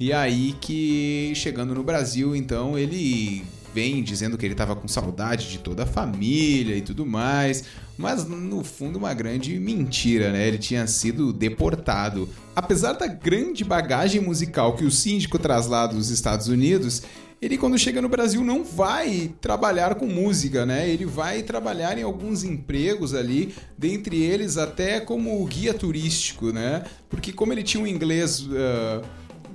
E 0.00 0.12
aí 0.12 0.54
que 0.60 1.32
chegando 1.34 1.74
no 1.74 1.82
Brasil, 1.82 2.36
então 2.36 2.78
ele 2.78 3.44
vem 3.74 4.02
dizendo 4.02 4.38
que 4.38 4.46
ele 4.46 4.54
estava 4.54 4.74
com 4.74 4.88
saudade 4.88 5.50
de 5.50 5.58
toda 5.58 5.82
a 5.82 5.86
família 5.86 6.76
e 6.76 6.80
tudo 6.80 7.04
mais, 7.04 7.64
mas 7.96 8.24
no 8.26 8.64
fundo 8.64 8.98
uma 8.98 9.12
grande 9.12 9.58
mentira, 9.58 10.32
né? 10.32 10.46
Ele 10.46 10.58
tinha 10.58 10.86
sido 10.86 11.32
deportado. 11.32 12.28
Apesar 12.54 12.92
da 12.92 13.06
grande 13.06 13.64
bagagem 13.64 14.20
musical 14.20 14.76
que 14.76 14.84
o 14.84 14.90
síndico 14.90 15.38
traz 15.38 15.66
lá 15.66 15.86
dos 15.86 16.10
Estados 16.10 16.48
Unidos, 16.48 17.02
ele 17.40 17.56
quando 17.56 17.78
chega 17.78 18.02
no 18.02 18.08
Brasil 18.08 18.42
não 18.42 18.64
vai 18.64 19.32
trabalhar 19.40 19.94
com 19.94 20.06
música, 20.06 20.66
né? 20.66 20.88
Ele 20.88 21.04
vai 21.04 21.42
trabalhar 21.42 21.96
em 21.96 22.02
alguns 22.02 22.42
empregos 22.42 23.14
ali, 23.14 23.54
dentre 23.76 24.20
eles 24.22 24.56
até 24.56 25.00
como 25.00 25.44
guia 25.46 25.72
turístico, 25.72 26.52
né? 26.52 26.82
Porque 27.08 27.32
como 27.32 27.52
ele 27.52 27.62
tinha 27.62 27.82
um 27.82 27.86
inglês 27.86 28.40
uh, 28.40 29.04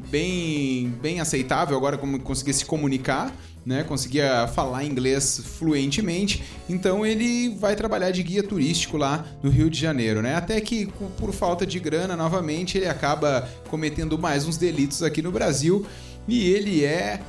bem, 0.10 0.94
bem 1.02 1.20
aceitável, 1.20 1.75
agora 1.75 1.98
como 1.98 2.20
conseguia 2.20 2.54
se 2.54 2.66
comunicar, 2.66 3.36
né, 3.66 3.84
conseguia 3.84 4.46
falar 4.48 4.84
inglês 4.84 5.42
fluentemente, 5.58 6.44
então 6.68 7.06
ele 7.06 7.56
vai 7.56 7.75
trabalhar 7.78 8.12
de 8.12 8.22
guia 8.22 8.44
turístico 8.44 8.98
lá 8.98 9.25
no 9.42 9.50
Rio 9.50 9.70
de 9.70 9.80
Janeiro, 9.80 10.22
né? 10.22 10.36
Até 10.36 10.60
que 10.60 10.88
por 11.18 11.32
falta 11.34 11.66
de 11.66 11.80
grana, 11.80 12.16
novamente, 12.16 12.78
ele 12.78 12.88
acaba 12.88 13.50
cometendo 13.70 14.18
mais 14.18 14.46
uns 14.46 14.58
delitos 14.58 15.02
aqui 15.02 15.22
no 15.22 15.32
Brasil 15.32 15.86
e 16.28 16.50
ele 16.50 16.84
é 16.84 17.22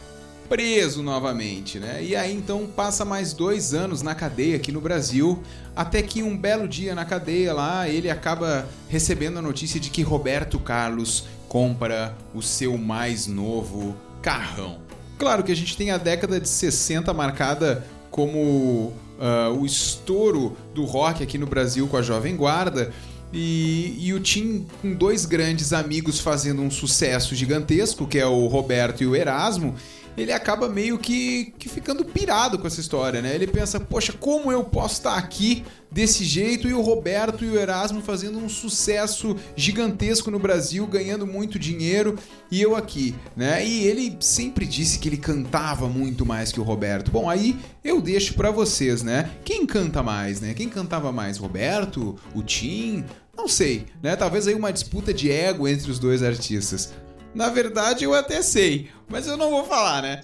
preso 0.48 1.02
novamente, 1.02 1.78
né? 1.78 2.02
E 2.02 2.14
aí 2.14 2.34
então 2.34 2.66
passa 2.66 3.04
mais 3.04 3.32
dois 3.32 3.74
anos 3.74 4.02
na 4.02 4.14
cadeia 4.14 4.56
aqui 4.56 4.70
no 4.70 4.80
Brasil, 4.80 5.42
até 5.74 6.02
que 6.02 6.22
um 6.22 6.36
belo 6.36 6.68
dia 6.68 6.94
na 6.94 7.04
cadeia 7.04 7.52
lá 7.52 7.88
ele 7.88 8.10
acaba 8.10 8.66
recebendo 8.88 9.38
a 9.38 9.42
notícia 9.42 9.80
de 9.80 9.90
que 9.90 10.02
Roberto 10.02 10.58
Carlos 10.58 11.24
compra 11.48 12.16
o 12.34 12.42
seu 12.42 12.76
mais 12.76 13.26
novo 13.26 13.96
carrão. 14.20 14.78
Claro 15.18 15.42
que 15.42 15.52
a 15.52 15.56
gente 15.56 15.76
tem 15.76 15.90
a 15.90 15.98
década 15.98 16.40
de 16.40 16.48
60 16.48 17.12
marcada 17.12 17.86
como 18.10 18.92
uh, 19.18 19.52
o 19.58 19.64
estouro 19.64 20.56
do 20.74 20.84
rock 20.84 21.22
aqui 21.22 21.38
no 21.38 21.46
Brasil 21.46 21.86
com 21.88 21.96
a 21.96 22.02
Jovem 22.02 22.36
Guarda. 22.36 22.92
E, 23.32 23.96
e, 23.98 24.12
o 24.12 24.20
Tim 24.20 24.64
com 24.80 24.94
dois 24.94 25.26
grandes 25.26 25.72
amigos 25.72 26.20
fazendo 26.20 26.62
um 26.62 26.70
sucesso 26.70 27.34
gigantesco, 27.34 28.06
que 28.06 28.16
é 28.16 28.26
o 28.26 28.46
Roberto 28.46 29.02
e 29.02 29.06
o 29.08 29.16
Erasmo, 29.16 29.74
ele 30.16 30.32
acaba 30.32 30.68
meio 30.68 30.98
que, 30.98 31.52
que 31.58 31.68
ficando 31.68 32.04
pirado 32.04 32.58
com 32.58 32.66
essa 32.66 32.80
história, 32.80 33.20
né? 33.20 33.34
Ele 33.34 33.46
pensa, 33.46 33.80
poxa, 33.80 34.12
como 34.12 34.52
eu 34.52 34.64
posso 34.64 34.94
estar 34.94 35.16
aqui 35.16 35.64
desse 35.90 36.24
jeito 36.24 36.68
e 36.68 36.74
o 36.74 36.80
Roberto 36.80 37.44
e 37.44 37.48
o 37.48 37.58
Erasmo 37.58 38.02
fazendo 38.02 38.38
um 38.38 38.48
sucesso 38.48 39.36
gigantesco 39.54 40.30
no 40.30 40.38
Brasil, 40.38 40.86
ganhando 40.86 41.24
muito 41.26 41.58
dinheiro 41.58 42.18
e 42.50 42.60
eu 42.60 42.74
aqui, 42.74 43.14
né? 43.36 43.64
E 43.64 43.84
ele 43.84 44.16
sempre 44.20 44.66
disse 44.66 44.98
que 44.98 45.08
ele 45.08 45.16
cantava 45.16 45.88
muito 45.88 46.26
mais 46.26 46.50
que 46.50 46.60
o 46.60 46.64
Roberto. 46.64 47.10
Bom, 47.10 47.30
aí 47.30 47.56
eu 47.82 48.00
deixo 48.00 48.34
para 48.34 48.50
vocês, 48.50 49.02
né? 49.02 49.30
Quem 49.44 49.66
canta 49.66 50.02
mais, 50.02 50.40
né? 50.40 50.52
Quem 50.54 50.68
cantava 50.68 51.12
mais, 51.12 51.38
Roberto, 51.38 52.16
o 52.34 52.42
Tim? 52.42 53.04
Não 53.36 53.48
sei, 53.48 53.86
né? 54.02 54.16
Talvez 54.16 54.46
aí 54.46 54.54
uma 54.54 54.72
disputa 54.72 55.12
de 55.12 55.30
ego 55.30 55.66
entre 55.66 55.90
os 55.90 55.98
dois 55.98 56.22
artistas. 56.22 56.92
Na 57.34 57.48
verdade, 57.48 58.04
eu 58.04 58.14
até 58.14 58.40
sei, 58.42 58.88
mas 59.08 59.26
eu 59.26 59.36
não 59.36 59.50
vou 59.50 59.64
falar, 59.64 60.02
né? 60.02 60.20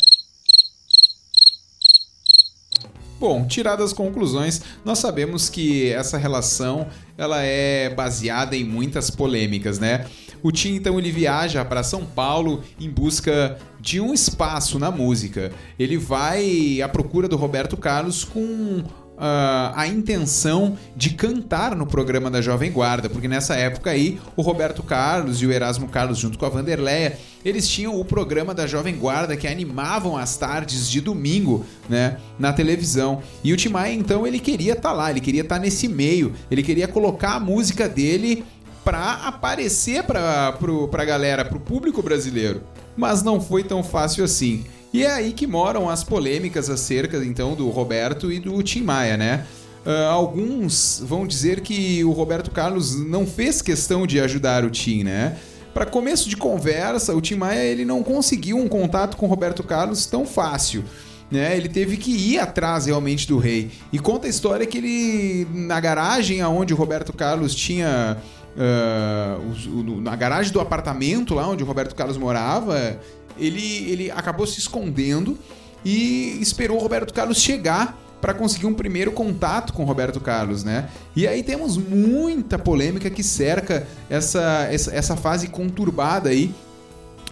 Bom, 3.19 3.47
tiradas 3.47 3.90
as 3.90 3.93
conclusões, 3.93 4.62
nós 4.83 4.99
sabemos 4.99 5.50
que 5.50 5.93
essa 5.93 6.17
relação 6.17 6.87
ela 7.19 7.43
é 7.43 7.90
baseada 7.90 8.57
em 8.57 8.64
muitas 8.64 9.11
polêmicas, 9.11 9.79
né? 9.79 10.07
O 10.43 10.50
Tim 10.50 10.76
então 10.76 10.99
ele 10.99 11.12
viaja 11.12 11.62
para 11.62 11.83
São 11.83 12.07
Paulo 12.07 12.64
em 12.81 12.88
busca 12.88 13.59
de 13.79 14.00
um 14.00 14.14
espaço 14.14 14.79
na 14.79 14.90
música. 14.90 15.52
Ele 15.79 15.99
vai 15.99 16.81
à 16.81 16.88
procura 16.88 17.29
do 17.29 17.37
Roberto 17.37 17.76
Carlos 17.76 18.25
com 18.25 18.83
uh, 19.21 19.73
a 19.77 19.87
intenção 19.87 20.79
de 20.97 21.11
cantar 21.11 21.77
no 21.77 21.87
programa 21.87 22.31
da 22.31 22.41
Jovem 22.41 22.73
Guarda, 22.73 23.11
porque 23.11 23.29
nessa 23.29 23.55
época 23.55 23.91
aí 23.91 24.19
o 24.35 24.41
Roberto 24.43 24.83
Carlos 24.83 25.43
e 25.43 25.47
o 25.47 25.53
Erasmo 25.53 25.89
Carlos, 25.89 26.19
junto 26.19 26.39
com 26.39 26.47
a 26.47 26.49
Vanderleia, 26.49 27.19
eles 27.45 27.69
tinham 27.69 27.99
o 27.99 28.05
programa 28.05 28.55
da 28.55 28.67
Jovem 28.67 28.97
Guarda 28.97 29.37
que 29.37 29.47
animavam 29.47 30.17
as 30.17 30.37
tardes 30.37 30.89
de 30.91 31.00
domingo, 31.00 31.65
né, 31.89 32.17
na 32.39 32.53
televisão. 32.53 33.23
E 33.45 33.53
o 33.53 33.57
Timaya 33.57 33.93
então 33.93 34.27
ele 34.27 34.39
queria 34.39 34.73
estar 34.73 34.89
tá 34.89 34.95
lá, 34.95 35.11
ele 35.11 35.21
queria 35.21 35.43
estar 35.43 35.57
tá 35.57 35.61
nesse 35.61 35.87
meio, 35.87 36.33
ele 36.50 36.62
queria 36.62 36.89
colocar 36.89 37.35
a 37.35 37.41
música 37.41 37.89
dele 37.89 38.45
para 38.83 39.12
aparecer 39.27 40.03
para 40.03 40.55
a 40.93 41.05
galera, 41.05 41.45
para 41.45 41.59
o 41.59 41.61
público 41.61 42.03
brasileiro. 42.03 42.62
Mas 42.97 43.23
não 43.23 43.41
foi 43.41 43.62
tão 43.62 43.83
fácil 43.83 44.25
assim. 44.25 44.65
E 44.93 45.05
é 45.05 45.11
aí 45.11 45.33
que 45.33 45.47
moram 45.47 45.89
as 45.89 46.03
polêmicas 46.03 46.69
acerca 46.69 47.19
então 47.25 47.55
do 47.55 47.69
Roberto 47.69 48.33
e 48.33 48.41
do 48.41 48.61
Tim 48.63 48.83
Maia, 48.83 49.17
né? 49.17 49.47
Uh, 49.87 50.11
alguns 50.11 51.03
vão 51.07 51.27
dizer 51.27 51.61
que 51.61 52.05
o 52.05 52.11
Roberto 52.11 52.51
Carlos 52.51 52.97
não 52.97 53.27
fez 53.27 53.63
questão 53.63 54.07
de 54.07 54.21
ajudar 54.21 54.65
o 54.65 54.71
Tim, 54.71 55.05
né? 55.05 55.37
Para 55.73 55.87
começo 55.87 56.29
de 56.29 56.37
conversa, 56.37 57.15
o 57.15 57.21
Tim 57.21 57.37
Maia 57.37 57.65
ele 57.65 57.85
não 57.85 58.03
conseguiu 58.03 58.59
um 58.59 58.69
contato 58.69 59.17
com 59.17 59.27
o 59.27 59.29
Roberto 59.29 59.63
Carlos 59.63 60.07
tão 60.07 60.27
fácil. 60.27 60.85
Né, 61.31 61.57
ele 61.57 61.69
teve 61.69 61.97
que 61.97 62.11
ir 62.11 62.41
atrás 62.41 62.87
realmente 62.87 63.29
do 63.29 63.39
rei. 63.39 63.71
E 63.93 64.01
conta 64.01 64.27
a 64.27 64.31
história 64.31 64.67
que 64.67 64.79
ele, 64.79 65.47
na 65.55 65.79
garagem 65.79 66.45
onde 66.45 66.75
o 66.75 66.77
Roberto 66.77 67.13
Carlos 67.13 67.55
tinha. 67.55 68.19
Uh, 68.51 70.01
na 70.01 70.17
garagem 70.17 70.53
do 70.53 70.59
apartamento 70.59 71.35
lá 71.35 71.49
onde 71.49 71.63
o 71.63 71.67
Roberto 71.67 71.95
Carlos 71.95 72.17
morava, 72.17 72.99
ele, 73.41 73.91
ele 73.91 74.11
acabou 74.11 74.47
se 74.47 74.59
escondendo 74.59 75.39
e 75.85 76.39
esperou 76.41 76.79
o 76.79 76.81
Roberto 76.81 77.13
Carlos 77.13 77.39
chegar 77.39 77.99
para 78.21 78.35
conseguir 78.35 78.67
um 78.67 78.75
primeiro 78.75 79.13
contato 79.13 79.73
com 79.73 79.83
Roberto 79.85 80.21
Carlos, 80.21 80.63
né? 80.63 80.91
E 81.17 81.27
aí 81.27 81.43
temos 81.43 81.79
muita 81.79 82.59
polêmica 82.59 83.09
que 83.09 83.23
cerca 83.23 83.87
essa, 84.11 84.69
essa, 84.71 84.95
essa 84.95 85.17
fase 85.17 85.49
conturbada 85.49 86.29
aí 86.29 86.55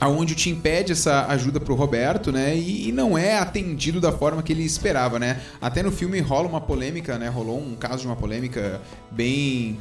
aonde 0.00 0.32
o 0.32 0.36
Tim 0.36 0.54
pede 0.54 0.92
essa 0.92 1.26
ajuda 1.26 1.58
pro 1.58 1.74
Roberto, 1.74 2.30
né? 2.30 2.56
E, 2.56 2.92
não 2.92 3.18
é 3.18 3.36
atendido 3.38 4.00
da 4.00 4.12
forma 4.12 4.42
que 4.42 4.52
ele 4.52 4.62
esperava, 4.62 5.18
né? 5.18 5.40
Até 5.60 5.82
no 5.82 5.90
filme 5.90 6.20
rola 6.20 6.48
uma 6.48 6.60
polêmica, 6.60 7.18
né? 7.18 7.28
Rolou 7.28 7.58
um 7.58 7.74
caso 7.74 8.02
de 8.02 8.06
uma 8.06 8.16
polêmica 8.16 8.80
bem 9.10 9.78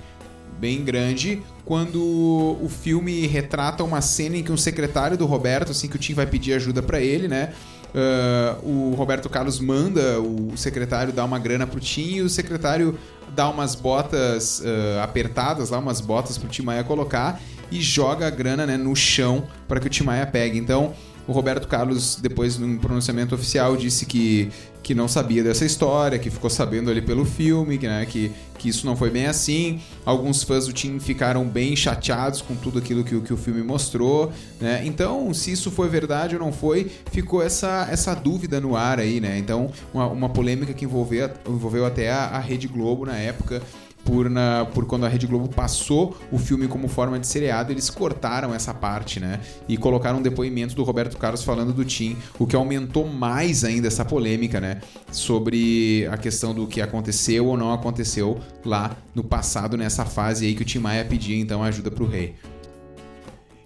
bem 0.60 0.84
grande 0.84 1.42
quando 1.66 2.02
o 2.02 2.70
filme 2.70 3.28
retrata 3.28 3.84
uma 3.84 4.02
cena 4.02 4.38
em 4.38 4.44
que 4.44 4.52
um 4.52 4.58
secretário 4.58 5.18
do 5.18 5.26
Roberto, 5.26 5.72
assim 5.72 5.88
que 5.88 5.96
o 5.96 6.00
Tim 6.00 6.14
vai 6.14 6.26
pedir 6.26 6.54
ajuda 6.54 6.82
para 6.82 7.02
ele, 7.02 7.28
né? 7.28 7.54
Uh, 7.88 8.92
o 8.92 8.96
Roberto 8.96 9.30
Carlos 9.30 9.60
manda 9.60 10.20
o 10.22 10.56
secretário 10.58 11.14
dar 11.14 11.26
uma 11.26 11.40
grana 11.40 11.66
pro 11.66 11.80
Tim 11.80 12.16
e 12.16 12.22
o 12.22 12.30
secretário 12.30 12.98
dá 13.34 13.50
umas 13.50 13.76
botas 13.76 14.60
uh, 14.60 15.02
apertadas 15.02 15.70
lá, 15.70 15.80
umas 15.80 16.02
botas 16.02 16.38
pro 16.38 16.48
Tim 16.48 16.64
Maia 16.64 16.84
colocar 16.84 17.42
e 17.72 17.82
joga 17.82 18.28
a 18.28 18.30
grana 18.30 18.66
né, 18.66 18.78
no 18.78 18.96
chão 18.96 19.46
para 19.68 19.80
que 19.80 19.88
o 19.88 19.90
Tim 19.90 20.04
Maia 20.04 20.26
pegue. 20.26 20.58
Então 20.58 20.94
o 21.28 21.34
Roberto 21.34 21.68
Carlos, 21.68 22.16
depois, 22.16 22.58
num 22.58 22.78
pronunciamento 22.78 23.36
oficial, 23.36 23.76
disse 23.76 24.06
que, 24.06 24.50
que 24.82 24.96
não 24.96 25.10
sabia 25.10 25.44
dessa 25.44 25.66
história, 25.66 26.18
que 26.18 26.30
ficou 26.30 26.50
sabendo 26.50 26.90
ali 26.90 27.02
pelo 27.02 27.26
filme, 27.26 27.78
que, 27.78 27.86
né, 27.86 28.06
que, 28.06 28.32
que 28.58 28.70
isso 28.70 28.86
não 28.86 28.96
foi 28.96 29.10
bem 29.10 29.26
assim. 29.26 29.82
Alguns 30.06 30.42
fãs 30.42 30.68
do 30.68 30.74
time 30.74 31.02
ficaram 31.02 31.44
bem 31.46 31.76
chateados 31.76 32.42
com 32.42 32.56
tudo 32.56 32.80
aquilo 32.80 33.04
que, 33.04 33.20
que 33.20 33.34
o 33.34 33.38
filme 33.38 33.62
mostrou. 33.62 34.32
Né? 34.62 34.84
Então, 34.86 35.34
se 35.34 35.52
isso 35.52 35.70
foi 35.70 35.90
verdade 35.90 36.36
ou 36.36 36.42
não 36.42 36.54
foi, 36.54 36.90
ficou 37.12 37.44
essa, 37.44 37.88
essa 37.92 38.16
dúvida 38.16 38.62
no 38.62 38.78
ar 38.78 38.98
aí, 38.98 39.20
né? 39.20 39.38
Então, 39.38 39.70
uma, 39.94 40.08
uma 40.08 40.30
polêmica 40.30 40.74
que 40.74 40.86
envolveu, 40.86 41.30
envolveu 41.46 41.86
até 41.86 42.10
a, 42.10 42.28
a 42.28 42.40
Rede 42.40 42.70
Globo 42.70 43.06
na 43.06 43.18
época 43.18 43.62
por, 44.08 44.30
na, 44.30 44.66
por 44.74 44.86
quando 44.86 45.06
a 45.06 45.10
Rede 45.10 45.28
Globo 45.28 45.50
passou 45.50 46.18
o 46.32 46.40
filme 46.40 46.66
como 46.66 46.88
forma 46.88 47.20
de 47.20 47.28
seriado, 47.28 47.74
eles 47.74 47.90
cortaram 47.90 48.54
essa 48.54 48.74
parte, 48.74 49.20
né? 49.20 49.42
E 49.68 49.76
colocaram 49.76 50.20
um 50.20 50.22
depoimento 50.22 50.74
do 50.74 50.84
Roberto 50.84 51.18
Carlos 51.18 51.44
falando 51.44 51.74
do 51.74 51.84
Tim, 51.84 52.16
o 52.40 52.48
que 52.48 52.56
aumentou 52.56 53.06
mais 53.06 53.66
ainda 53.66 53.88
essa 53.88 54.06
polêmica, 54.06 54.62
né? 54.62 54.80
Sobre 55.12 56.08
a 56.10 56.16
questão 56.16 56.56
do 56.56 56.66
que 56.66 56.80
aconteceu 56.82 57.48
ou 57.48 57.58
não 57.58 57.74
aconteceu 57.74 58.40
lá 58.64 58.96
no 59.14 59.26
passado, 59.26 59.76
nessa 59.76 60.06
fase 60.06 60.46
aí 60.46 60.56
que 60.56 60.62
o 60.62 60.66
Tim 60.66 60.80
Maia 60.80 61.04
pedia 61.04 61.38
então 61.38 61.62
ajuda 61.62 61.92
pro 61.92 62.08
rei. 62.08 62.36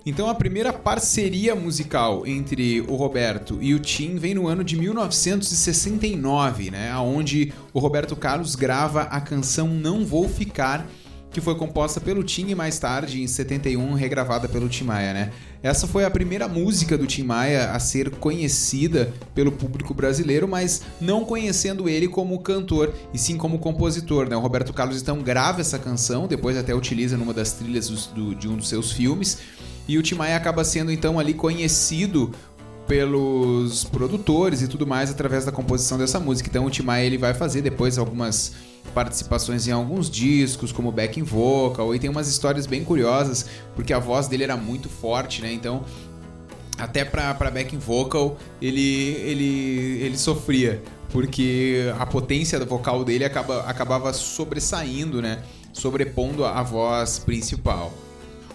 Então 0.04 0.28
a 0.28 0.34
primeira 0.34 0.74
parceria 0.74 1.56
musical 1.56 2.26
entre 2.26 2.82
o 2.82 2.96
Roberto 2.96 3.60
e 3.62 3.76
o 3.76 3.80
Tim 3.80 4.16
vem 4.16 4.34
no 4.34 4.48
ano 4.48 4.64
de 4.64 4.76
1969, 4.76 6.72
né, 6.72 6.96
onde 6.98 7.54
o 7.72 7.80
Roberto 7.80 8.16
Carlos 8.16 8.56
grava 8.56 9.04
a 9.04 9.22
canção 9.22 9.68
Não 9.68 10.04
Vou 10.04 10.28
Ficar, 10.28 10.88
que 11.32 11.40
foi 11.40 11.56
composta 11.56 12.02
pelo 12.02 12.24
Tim 12.24 12.50
e 12.50 12.56
mais 12.56 12.78
tarde, 12.78 13.22
em 13.22 13.28
71, 13.28 13.94
regravada 13.94 14.50
pelo 14.50 14.68
Tim 14.68 14.84
Maia, 14.84 15.14
né? 15.14 15.32
Essa 15.64 15.88
foi 15.88 16.04
a 16.04 16.10
primeira 16.10 16.48
música 16.48 16.98
do 16.98 17.08
Tim 17.08 17.24
Maia 17.24 17.72
a 17.72 17.80
ser 17.80 18.10
conhecida 18.10 19.14
pelo 19.34 19.52
público 19.52 19.94
brasileiro, 19.94 20.48
mas 20.48 20.82
não 21.00 21.24
conhecendo 21.24 21.88
ele 21.88 22.08
como 22.08 22.38
cantor, 22.40 22.94
e 23.14 23.18
sim 23.18 23.38
como 23.38 23.60
compositor, 23.60 24.28
né? 24.28 24.36
O 24.36 24.42
Roberto 24.42 24.74
Carlos 24.74 25.02
então 25.02 25.22
grava 25.22 25.62
essa 25.62 25.80
canção, 25.80 26.28
depois 26.28 26.58
até 26.58 26.76
utiliza 26.76 27.16
numa 27.16 27.34
das 27.34 27.54
trilhas 27.54 27.88
do, 28.08 28.36
de 28.36 28.50
um 28.50 28.58
dos 28.58 28.68
seus 28.68 28.92
filmes, 28.92 29.38
e 29.88 29.98
o 29.98 30.04
Tim 30.04 30.16
Maia 30.16 30.38
acaba 30.38 30.64
sendo 30.64 30.92
então 30.92 31.20
ali 31.20 31.34
conhecido 31.34 32.32
pelos 32.88 33.86
produtores 33.86 34.62
e 34.62 34.68
tudo 34.68 34.86
mais 34.86 35.10
através 35.10 35.46
da 35.46 35.52
composição 35.52 35.98
dessa 35.98 36.20
música. 36.20 36.50
Então 36.50 36.66
o 36.66 36.70
Tim 36.70 36.84
Maia 36.84 37.06
ele 37.06 37.18
vai 37.18 37.34
fazer 37.34 37.62
depois 37.62 37.98
algumas 37.98 38.54
participações 38.94 39.68
em 39.68 39.72
alguns 39.72 40.10
discos, 40.10 40.72
como 40.72 40.92
backing 40.92 41.24
vocal, 41.24 41.96
e 41.96 42.00
tem 42.00 42.10
umas 42.10 42.28
histórias 42.28 42.66
bem 42.66 42.84
curiosas, 42.84 43.46
porque 43.76 43.94
a 43.94 44.00
voz 44.00 44.28
dele 44.28 44.44
era 44.44 44.58
muito 44.58 44.90
forte, 44.90 45.42
né? 45.42 45.54
Então, 45.54 45.86
até 46.78 47.06
pra 47.06 47.34
backing 47.34 47.78
vocal, 47.78 48.38
ele, 48.62 49.16
ele, 49.22 50.00
ele 50.02 50.18
sofria, 50.18 50.82
porque 51.10 51.94
a 51.98 52.06
potência 52.06 52.60
vocal 52.66 53.06
dele 53.06 53.24
acaba, 53.24 53.62
acabava 53.62 54.12
sobressaindo, 54.12 55.22
né? 55.22 55.42
Sobrepondo 55.72 56.44
a 56.44 56.62
voz 56.62 57.20
principal. 57.20 57.94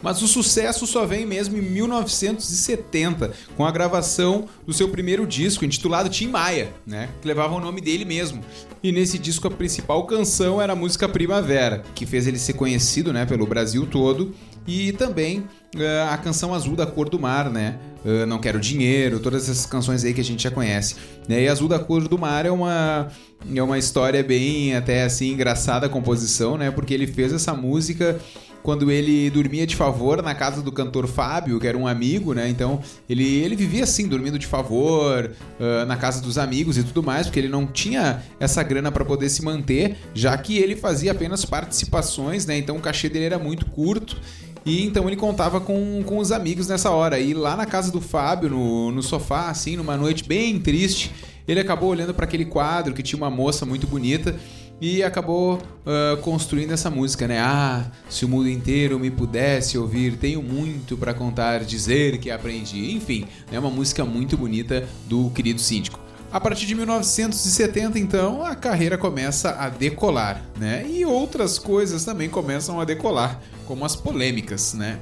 Mas 0.02 0.22
o 0.22 0.28
sucesso 0.28 0.86
só 0.86 1.04
vem 1.06 1.26
mesmo 1.26 1.56
em 1.56 1.62
1970, 1.62 3.32
com 3.56 3.64
a 3.64 3.70
gravação 3.70 4.46
do 4.66 4.72
seu 4.72 4.88
primeiro 4.88 5.26
disco, 5.26 5.64
intitulado 5.64 6.08
Tim 6.08 6.28
Maia, 6.28 6.72
né? 6.86 7.08
Que 7.20 7.28
levava 7.28 7.54
o 7.54 7.60
nome 7.60 7.80
dele 7.80 8.04
mesmo. 8.04 8.42
E 8.82 8.92
nesse 8.92 9.18
disco 9.18 9.48
a 9.48 9.50
principal 9.50 10.04
canção 10.06 10.60
era 10.60 10.72
a 10.72 10.76
música 10.76 11.08
Primavera, 11.08 11.82
que 11.94 12.06
fez 12.06 12.26
ele 12.26 12.38
ser 12.38 12.52
conhecido, 12.52 13.12
né, 13.12 13.26
pelo 13.26 13.46
Brasil 13.46 13.86
todo, 13.86 14.32
e 14.66 14.92
também 14.92 15.40
uh, 15.40 16.10
a 16.10 16.16
canção 16.18 16.52
Azul 16.52 16.74
da 16.74 16.86
Cor 16.86 17.08
do 17.08 17.18
Mar, 17.18 17.50
né? 17.50 17.78
Uh, 18.04 18.26
Não 18.26 18.38
Quero 18.38 18.60
Dinheiro, 18.60 19.20
todas 19.20 19.48
essas 19.48 19.66
canções 19.66 20.04
aí 20.04 20.12
que 20.12 20.20
a 20.20 20.24
gente 20.24 20.42
já 20.42 20.50
conhece. 20.50 20.96
Né? 21.28 21.42
E 21.42 21.48
Azul 21.48 21.68
da 21.68 21.78
Cor 21.78 22.06
do 22.06 22.18
Mar 22.18 22.46
é 22.46 22.50
uma, 22.50 23.08
é 23.54 23.62
uma 23.62 23.78
história 23.78 24.22
bem 24.22 24.74
até 24.74 25.04
assim 25.04 25.32
engraçada 25.32 25.86
a 25.86 25.88
composição, 25.88 26.56
né? 26.56 26.70
Porque 26.70 26.92
ele 26.92 27.06
fez 27.06 27.32
essa 27.32 27.54
música 27.54 28.20
quando 28.66 28.90
ele 28.90 29.30
dormia 29.30 29.64
de 29.64 29.76
favor 29.76 30.20
na 30.20 30.34
casa 30.34 30.60
do 30.60 30.72
cantor 30.72 31.06
Fábio, 31.06 31.60
que 31.60 31.68
era 31.68 31.78
um 31.78 31.86
amigo, 31.86 32.34
né? 32.34 32.48
Então 32.48 32.80
ele, 33.08 33.24
ele 33.24 33.54
vivia 33.54 33.84
assim, 33.84 34.08
dormindo 34.08 34.40
de 34.40 34.46
favor, 34.48 35.30
uh, 35.60 35.86
na 35.86 35.96
casa 35.96 36.20
dos 36.20 36.36
amigos 36.36 36.76
e 36.76 36.82
tudo 36.82 37.00
mais, 37.00 37.28
porque 37.28 37.38
ele 37.38 37.48
não 37.48 37.64
tinha 37.64 38.24
essa 38.40 38.64
grana 38.64 38.90
para 38.90 39.04
poder 39.04 39.28
se 39.28 39.40
manter, 39.44 39.96
já 40.12 40.36
que 40.36 40.58
ele 40.58 40.74
fazia 40.74 41.12
apenas 41.12 41.44
participações, 41.44 42.44
né? 42.44 42.58
Então 42.58 42.76
o 42.76 42.80
cachê 42.80 43.08
dele 43.08 43.26
era 43.26 43.38
muito 43.38 43.66
curto. 43.66 44.20
E 44.64 44.84
então 44.84 45.06
ele 45.06 45.14
contava 45.14 45.60
com, 45.60 46.02
com 46.04 46.18
os 46.18 46.32
amigos 46.32 46.66
nessa 46.66 46.90
hora. 46.90 47.20
E 47.20 47.34
lá 47.34 47.54
na 47.54 47.66
casa 47.66 47.92
do 47.92 48.00
Fábio, 48.00 48.50
no, 48.50 48.90
no 48.90 49.00
sofá, 49.00 49.48
assim, 49.48 49.76
numa 49.76 49.96
noite 49.96 50.24
bem 50.24 50.58
triste, 50.58 51.12
ele 51.46 51.60
acabou 51.60 51.90
olhando 51.90 52.12
para 52.12 52.24
aquele 52.24 52.44
quadro 52.44 52.92
que 52.92 53.00
tinha 53.00 53.16
uma 53.16 53.30
moça 53.30 53.64
muito 53.64 53.86
bonita 53.86 54.34
e 54.80 55.02
acabou 55.02 55.54
uh, 55.54 56.16
construindo 56.18 56.72
essa 56.72 56.90
música, 56.90 57.26
né? 57.26 57.38
Ah, 57.40 57.86
se 58.10 58.24
o 58.24 58.28
mundo 58.28 58.48
inteiro 58.48 58.98
me 58.98 59.10
pudesse 59.10 59.78
ouvir, 59.78 60.16
tenho 60.16 60.42
muito 60.42 60.96
para 60.96 61.14
contar, 61.14 61.64
dizer 61.64 62.18
que 62.18 62.30
aprendi. 62.30 62.92
Enfim, 62.94 63.26
é 63.50 63.58
uma 63.58 63.70
música 63.70 64.04
muito 64.04 64.36
bonita 64.36 64.86
do 65.06 65.30
querido 65.30 65.60
síndico. 65.60 65.98
A 66.30 66.40
partir 66.40 66.66
de 66.66 66.74
1970, 66.74 67.98
então, 67.98 68.44
a 68.44 68.54
carreira 68.54 68.98
começa 68.98 69.52
a 69.52 69.70
decolar, 69.70 70.42
né? 70.58 70.84
E 70.86 71.06
outras 71.06 71.58
coisas 71.58 72.04
também 72.04 72.28
começam 72.28 72.78
a 72.78 72.84
decolar, 72.84 73.40
como 73.64 73.84
as 73.84 73.96
polêmicas, 73.96 74.74
né? 74.74 74.98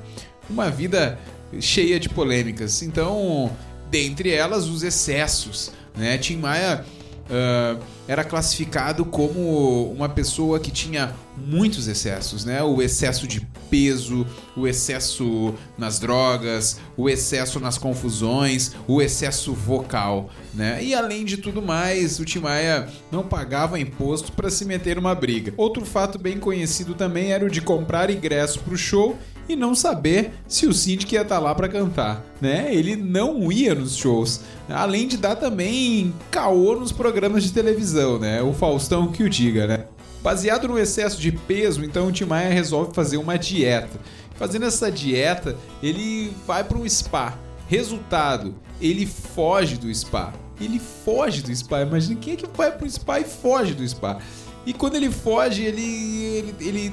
Uma 0.48 0.70
vida 0.70 1.18
cheia 1.58 1.98
de 1.98 2.08
polêmicas. 2.08 2.82
Então, 2.82 3.50
dentre 3.90 4.30
elas, 4.30 4.66
os 4.66 4.84
excessos, 4.84 5.72
né? 5.96 6.18
Tim 6.18 6.36
Maia 6.36 6.84
uh, 7.24 7.82
era 8.06 8.22
classificado 8.22 9.04
como 9.04 9.90
uma 9.92 10.08
pessoa 10.08 10.60
que 10.60 10.70
tinha 10.70 11.14
muitos 11.36 11.88
excessos, 11.88 12.44
né? 12.44 12.62
O 12.62 12.80
excesso 12.80 13.26
de 13.26 13.40
peso, 13.70 14.26
o 14.56 14.68
excesso 14.68 15.54
nas 15.76 15.98
drogas, 15.98 16.78
o 16.96 17.08
excesso 17.08 17.58
nas 17.58 17.76
confusões, 17.76 18.72
o 18.86 19.02
excesso 19.02 19.52
vocal, 19.52 20.30
né? 20.52 20.82
E 20.82 20.94
além 20.94 21.24
de 21.24 21.38
tudo 21.38 21.60
mais, 21.60 22.20
o 22.20 22.24
Tim 22.24 22.40
Maia 22.40 22.88
não 23.10 23.24
pagava 23.24 23.80
imposto 23.80 24.32
para 24.32 24.50
se 24.50 24.64
meter 24.64 24.96
numa 24.96 25.14
briga. 25.14 25.52
Outro 25.56 25.84
fato 25.84 26.18
bem 26.18 26.38
conhecido 26.38 26.94
também 26.94 27.32
era 27.32 27.44
o 27.44 27.50
de 27.50 27.60
comprar 27.60 28.10
ingresso 28.10 28.60
para 28.60 28.74
o 28.74 28.78
show 28.78 29.18
e 29.48 29.56
não 29.56 29.74
saber 29.74 30.32
se 30.48 30.66
o 30.66 30.72
Cintiq 30.72 31.14
ia 31.14 31.22
estar 31.22 31.36
tá 31.36 31.40
lá 31.40 31.54
para 31.54 31.68
cantar, 31.68 32.24
né? 32.40 32.74
Ele 32.74 32.96
não 32.96 33.50
ia 33.50 33.74
nos 33.74 33.96
shows, 33.96 34.40
além 34.68 35.06
de 35.06 35.16
dar 35.16 35.36
também 35.36 36.14
caô 36.30 36.74
nos 36.76 36.92
programas 36.92 37.42
de 37.42 37.52
televisão, 37.52 38.18
né? 38.18 38.42
O 38.42 38.52
Faustão 38.52 39.10
que 39.10 39.22
o 39.22 39.28
diga, 39.28 39.66
né? 39.66 39.84
Baseado 40.22 40.66
no 40.66 40.78
excesso 40.78 41.20
de 41.20 41.30
peso, 41.30 41.84
então 41.84 42.06
o 42.06 42.12
Tim 42.12 42.24
Maia 42.24 42.48
resolve 42.48 42.94
fazer 42.94 43.18
uma 43.18 43.36
dieta. 43.36 44.00
Fazendo 44.36 44.64
essa 44.64 44.90
dieta, 44.90 45.56
ele 45.82 46.32
vai 46.46 46.64
para 46.64 46.78
um 46.78 46.88
spa. 46.88 47.38
Resultado, 47.68 48.54
ele 48.80 49.06
foge 49.06 49.76
do 49.76 49.94
spa. 49.94 50.32
Ele 50.60 50.80
foge 51.04 51.42
do 51.42 51.54
spa. 51.54 51.82
Imagina 51.82 52.18
quem 52.18 52.32
é 52.32 52.36
que 52.36 52.46
vai 52.56 52.72
para 52.72 52.86
o 52.86 52.90
spa 52.90 53.20
e 53.20 53.24
foge 53.24 53.74
do 53.74 53.86
spa. 53.86 54.18
E 54.66 54.72
quando 54.72 54.94
ele 54.96 55.10
foge, 55.10 55.62
ele, 55.62 55.82
ele, 55.82 56.54
ele 56.60 56.92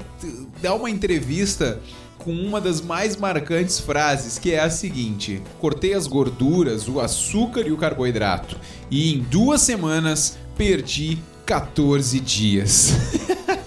dá 0.62 0.74
uma 0.74 0.90
entrevista 0.90 1.80
com 2.24 2.32
uma 2.32 2.62
das 2.62 2.82
mais 2.82 3.16
marcantes 3.16 3.80
frases, 3.80 4.38
que 4.38 4.54
é 4.54 4.60
a 4.60 4.70
seguinte: 4.70 5.42
Cortei 5.60 5.94
as 5.94 6.08
gorduras, 6.08 6.88
o 6.88 7.00
açúcar 7.00 7.62
e 7.68 7.72
o 7.72 7.78
carboidrato, 7.78 8.58
e 8.90 9.14
em 9.14 9.20
duas 9.20 9.62
semanas 9.62 10.38
perdi 10.56 11.18
14 11.46 12.20
dias. 12.20 12.94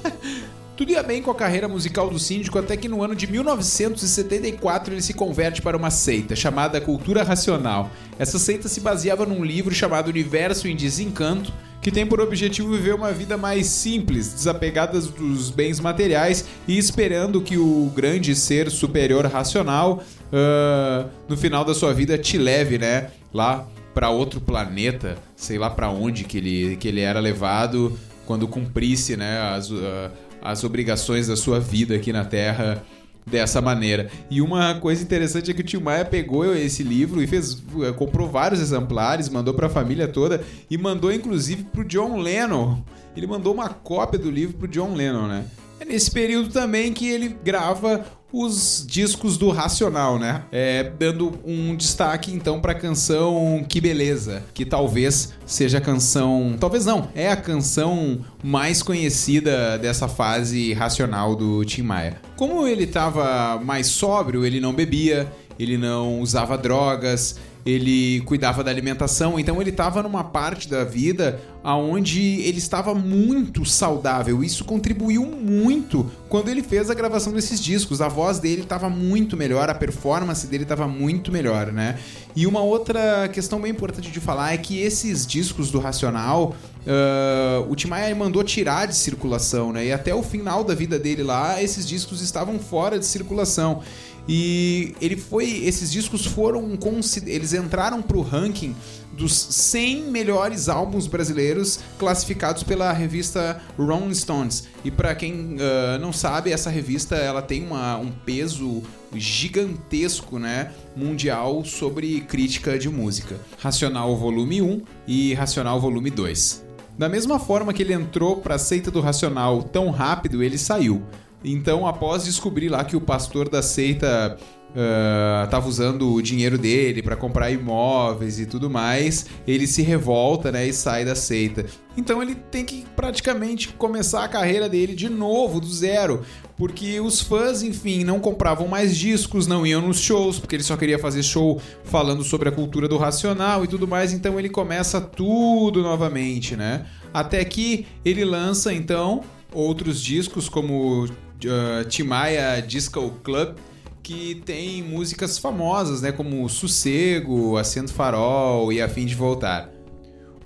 Tudo 0.77 0.91
ia 0.91 1.05
bem 1.05 1.23
com 1.23 1.31
a 1.31 1.35
carreira 1.37 1.69
musical 1.69 2.11
do 2.11 2.19
síndico 2.19 2.59
até 2.59 2.77
que 2.77 2.89
no 2.89 3.01
ano 3.01 3.15
de 3.15 3.31
1974 3.31 4.93
ele 4.93 5.03
se 5.03 5.15
converte 5.15 5.63
para 5.63 5.77
uma 5.77 5.89
seita 5.89 6.35
chamada 6.35 6.81
Cultura 6.81 7.23
Racional. 7.23 7.91
Essa 8.19 8.41
seita 8.41 8.67
se 8.67 8.81
baseava 8.81 9.25
num 9.25 9.45
livro 9.45 9.73
chamado 9.73 10.09
Universo 10.09 10.67
em 10.67 10.75
Desencanto, 10.75 11.53
que 11.81 11.93
tem 11.93 12.05
por 12.05 12.21
objetivo 12.21 12.73
viver 12.73 12.93
uma 12.93 13.13
vida 13.13 13.37
mais 13.37 13.67
simples, 13.67 14.35
desapegada 14.35 15.01
dos 15.01 15.49
bens 15.49 15.79
materiais 15.79 16.45
e 16.67 16.77
esperando 16.77 17.41
que 17.41 17.57
o 17.57 17.93
grande 17.95 18.35
ser 18.35 18.69
superior 18.69 19.27
racional 19.27 20.03
uh, 20.33 21.09
no 21.29 21.37
final 21.37 21.65
da 21.65 21.75
sua 21.75 21.95
vida 21.95 22.19
te 22.19 22.37
leve, 22.37 22.79
né, 22.79 23.11
lá 23.33 23.69
para 23.95 24.11
outro 24.11 24.41
planeta, 24.41 25.17
sei 25.37 25.57
lá 25.57 25.71
para 25.71 25.89
onde 25.89 26.25
que 26.25 26.39
ele, 26.39 26.77
que 26.77 26.89
ele 26.89 27.01
era 27.01 27.21
levado 27.21 27.97
quando 28.27 28.49
cumprisse, 28.49 29.17
né, 29.17 29.39
as, 29.55 29.71
uh, 29.71 30.11
as 30.45 30.63
obrigações 30.63 31.27
da 31.27 31.37
sua 31.37 31.59
vida 31.59 31.97
aqui 31.97 32.13
na 32.13 32.25
Terra 32.25 32.85
dessa 33.27 33.61
maneira. 33.61 34.11
E 34.31 34.43
uma 34.43 34.75
coisa 34.75 35.03
interessante 35.03 35.51
é 35.51 35.55
que 35.55 35.63
o 35.63 35.65
tio 35.65 35.81
Maia 35.81 36.05
pegou 36.05 36.55
esse 36.55 36.83
livro 36.83 37.23
e 37.23 37.27
fez, 37.27 37.55
uh, 37.55 37.95
comprou 37.97 38.29
vários 38.29 38.61
exemplares, 38.61 39.31
mandou 39.31 39.55
para 39.55 39.67
a 39.67 39.71
família 39.71 40.07
toda 40.07 40.45
e 40.71 40.77
mandou 40.77 41.11
inclusive 41.11 41.65
pro 41.65 41.85
John 41.85 42.19
Lennon. 42.19 42.83
Ele 43.17 43.27
mandou 43.27 43.55
uma 43.55 43.71
cópia 43.71 44.19
do 44.19 44.31
livro 44.31 44.59
pro 44.59 44.69
John 44.69 44.95
Lennon, 44.95 45.27
né? 45.27 45.47
É 45.81 45.85
nesse 45.85 46.11
período 46.11 46.51
também 46.51 46.93
que 46.93 47.09
ele 47.09 47.35
grava 47.43 48.05
os 48.35 48.85
discos 48.85 49.39
do 49.39 49.51
Racional, 49.51 50.19
né? 50.19 50.43
É, 50.51 50.83
dando 50.83 51.39
um 51.45 51.77
destaque 51.77 52.33
então 52.33 52.61
para 52.61 52.73
a 52.73 52.75
canção 52.75 53.65
Que 53.69 53.81
Beleza, 53.81 54.43
que 54.53 54.65
talvez 54.65 55.33
seja 55.47 55.79
a 55.79 55.81
canção, 55.81 56.57
talvez 56.59 56.85
não, 56.85 57.09
é 57.15 57.31
a 57.31 57.37
canção 57.37 58.19
mais 58.43 58.83
conhecida 58.83 59.79
dessa 59.79 60.09
fase 60.09 60.73
racional 60.73 61.37
do 61.37 61.65
Tim 61.65 61.83
Maia. 61.83 62.21
Como 62.37 62.67
ele 62.67 62.83
estava 62.85 63.61
mais 63.63 63.87
sóbrio, 63.87 64.45
ele 64.45 64.61
não 64.61 64.75
bebia, 64.75 65.33
ele 65.57 65.79
não 65.79 66.19
usava 66.19 66.59
drogas, 66.59 67.37
ele 67.65 68.21
cuidava 68.23 68.63
da 68.63 68.71
alimentação, 68.71 69.39
então 69.39 69.61
ele 69.61 69.71
estava 69.71 70.03
numa 70.03 70.23
parte 70.23 70.69
da 70.69 70.85
vida 70.85 71.41
aonde 71.63 72.21
ele 72.43 72.59
estava 72.59 72.95
muito 72.95 73.65
saudável. 73.65 74.45
Isso 74.45 74.67
contribuiu 74.67 75.25
muito 75.25 76.11
quando 76.29 76.51
ele 76.51 76.63
fez 76.63 76.91
a 76.91 76.95
gravação 76.95 77.33
desses 77.33 77.59
discos. 77.59 78.03
A 78.03 78.09
voz 78.09 78.39
dele 78.39 78.63
estava 78.63 78.91
muito 78.91 79.35
melhor, 79.35 79.71
a 79.71 79.75
performance 79.75 80.47
dele 80.47 80.65
estava 80.65 80.87
muito 80.87 81.33
melhor, 81.33 81.73
né? 81.73 81.99
E 82.37 82.47
uma 82.47 82.61
outra 82.61 83.29
questão 83.29 83.59
bem 83.59 83.71
importante 83.71 84.11
de 84.11 84.21
falar 84.21 84.53
é 84.53 84.59
que 84.59 84.79
esses 84.83 85.27
discos 85.27 85.71
do 85.71 85.79
Racional, 85.79 86.55
uh, 86.87 87.71
o 87.71 87.75
Tim 87.75 87.89
Maia 87.89 88.15
mandou 88.15 88.45
tirar 88.45 88.87
de 88.87 88.95
circulação, 88.95 89.73
né? 89.73 89.87
E 89.87 89.93
até 89.93 90.15
o 90.15 90.23
final 90.23 90.65
da 90.65 90.75
vida 90.75 90.99
dele 90.99 91.23
lá, 91.23 91.63
esses 91.63 91.89
discos 91.89 92.21
estavam 92.21 92.59
fora 92.59 92.99
de 92.99 93.07
circulação. 93.07 93.81
E 94.29 94.95
ele 95.01 95.17
foi. 95.17 95.65
Esses 95.65 95.91
discos 95.91 96.25
foram. 96.27 96.79
Eles 97.27 97.53
entraram 97.53 98.03
pro 98.03 98.21
ranking 98.23 98.75
dos 99.13 99.33
100 99.33 100.11
melhores 100.11 100.69
álbuns 100.69 101.07
brasileiros 101.07 101.81
classificados 101.99 102.63
pela 102.63 102.93
revista 102.93 103.61
Rolling 103.79 104.15
Stones. 104.15 104.67
E 104.85 104.91
para 104.91 105.15
quem 105.15 105.55
uh, 105.55 105.99
não 106.01 106.13
sabe, 106.13 106.53
essa 106.53 106.69
revista 106.69 107.15
ela 107.15 107.41
tem 107.41 107.65
uma, 107.65 107.97
um 107.97 108.11
peso 108.11 108.83
gigantesco, 109.15 110.39
né, 110.39 110.73
mundial 110.97 111.65
sobre 111.65 112.21
crítica 112.23 112.79
de 112.79 112.89
música. 112.89 113.37
Racional 113.59 114.17
Volume 114.17 114.61
1 114.61 114.83
e 115.07 115.35
Racional 115.35 115.81
Volume 115.81 116.11
2. 116.11 116.65
Da 116.99 117.09
mesma 117.09 117.41
forma 117.41 117.73
que 117.73 117.83
ele 117.83 117.93
entrou 117.93 118.37
para 118.37 118.55
a 118.55 118.59
seita 118.59 118.91
do 118.91 119.01
Racional 119.01 119.63
tão 119.65 119.91
rápido, 119.91 120.43
ele 120.43 120.57
saiu. 120.57 121.03
Então, 121.45 121.87
após 121.87 122.25
descobrir 122.25 122.69
lá 122.69 122.83
que 122.85 122.97
o 122.97 123.01
pastor 123.01 123.49
da 123.49 123.63
seita 123.63 124.39
uh, 124.75 125.69
usando 125.69 126.13
o 126.13 126.21
dinheiro 126.21 126.59
dele 126.59 127.03
para 127.03 127.17
comprar 127.17 127.51
imóveis 127.51 128.39
e 128.39 128.47
tudo 128.47 128.69
mais, 128.69 129.27
ele 129.47 129.67
se 129.67 129.83
revolta, 129.83 130.51
né, 130.51 130.67
e 130.67 130.73
sai 130.73 131.05
da 131.05 131.15
seita. 131.15 131.65
Então 131.97 132.23
ele 132.23 132.35
tem 132.35 132.65
que 132.65 132.85
praticamente 132.97 133.69
começar 133.69 134.25
a 134.25 134.29
carreira 134.29 134.69
dele 134.69 134.95
de 134.95 135.09
novo, 135.09 135.61
do 135.61 135.67
zero, 135.67 136.23
porque 136.57 137.01
os 137.01 137.21
fãs, 137.21 137.63
enfim, 137.63 138.05
não 138.05 138.19
compravam 138.19 138.67
mais 138.67 138.97
discos, 138.97 139.47
não 139.47 139.67
iam 139.67 139.81
nos 139.81 140.01
shows, 140.01 140.39
porque 140.39 140.57
ele 140.57 140.63
só 140.63 140.77
queria 140.77 140.99
fazer 140.99 141.23
show 141.23 141.61
falando 141.85 142.25
sobre 142.25 142.49
a 142.49 142.53
cultura 142.53 142.89
do 142.89 142.99
racional 142.99 143.65
e 143.65 143.69
tudo 143.69 143.87
mais, 143.87 144.13
então 144.13 144.39
ele 144.39 144.49
começa 144.49 145.01
tudo 145.01 145.83
novamente, 145.83 146.57
né? 146.57 146.87
Até 147.13 147.45
que 147.45 147.87
ele 148.05 148.25
lança 148.25 148.73
então 148.73 149.23
outros 149.53 150.03
discos 150.03 150.49
como 150.49 151.09
uh, 151.45 151.85
Timaya 151.89 152.61
Disco 152.61 153.11
Club, 153.23 153.57
que 154.03 154.43
tem 154.45 154.83
músicas 154.83 155.39
famosas, 155.39 156.03
né, 156.03 156.13
como 156.13 156.49
Sossego, 156.49 157.57
Acento 157.57 157.93
Farol 157.93 158.73
e 158.73 158.83
A 158.83 158.89
Fim 158.89 159.07
de 159.07 159.15
Voltar. 159.15 159.71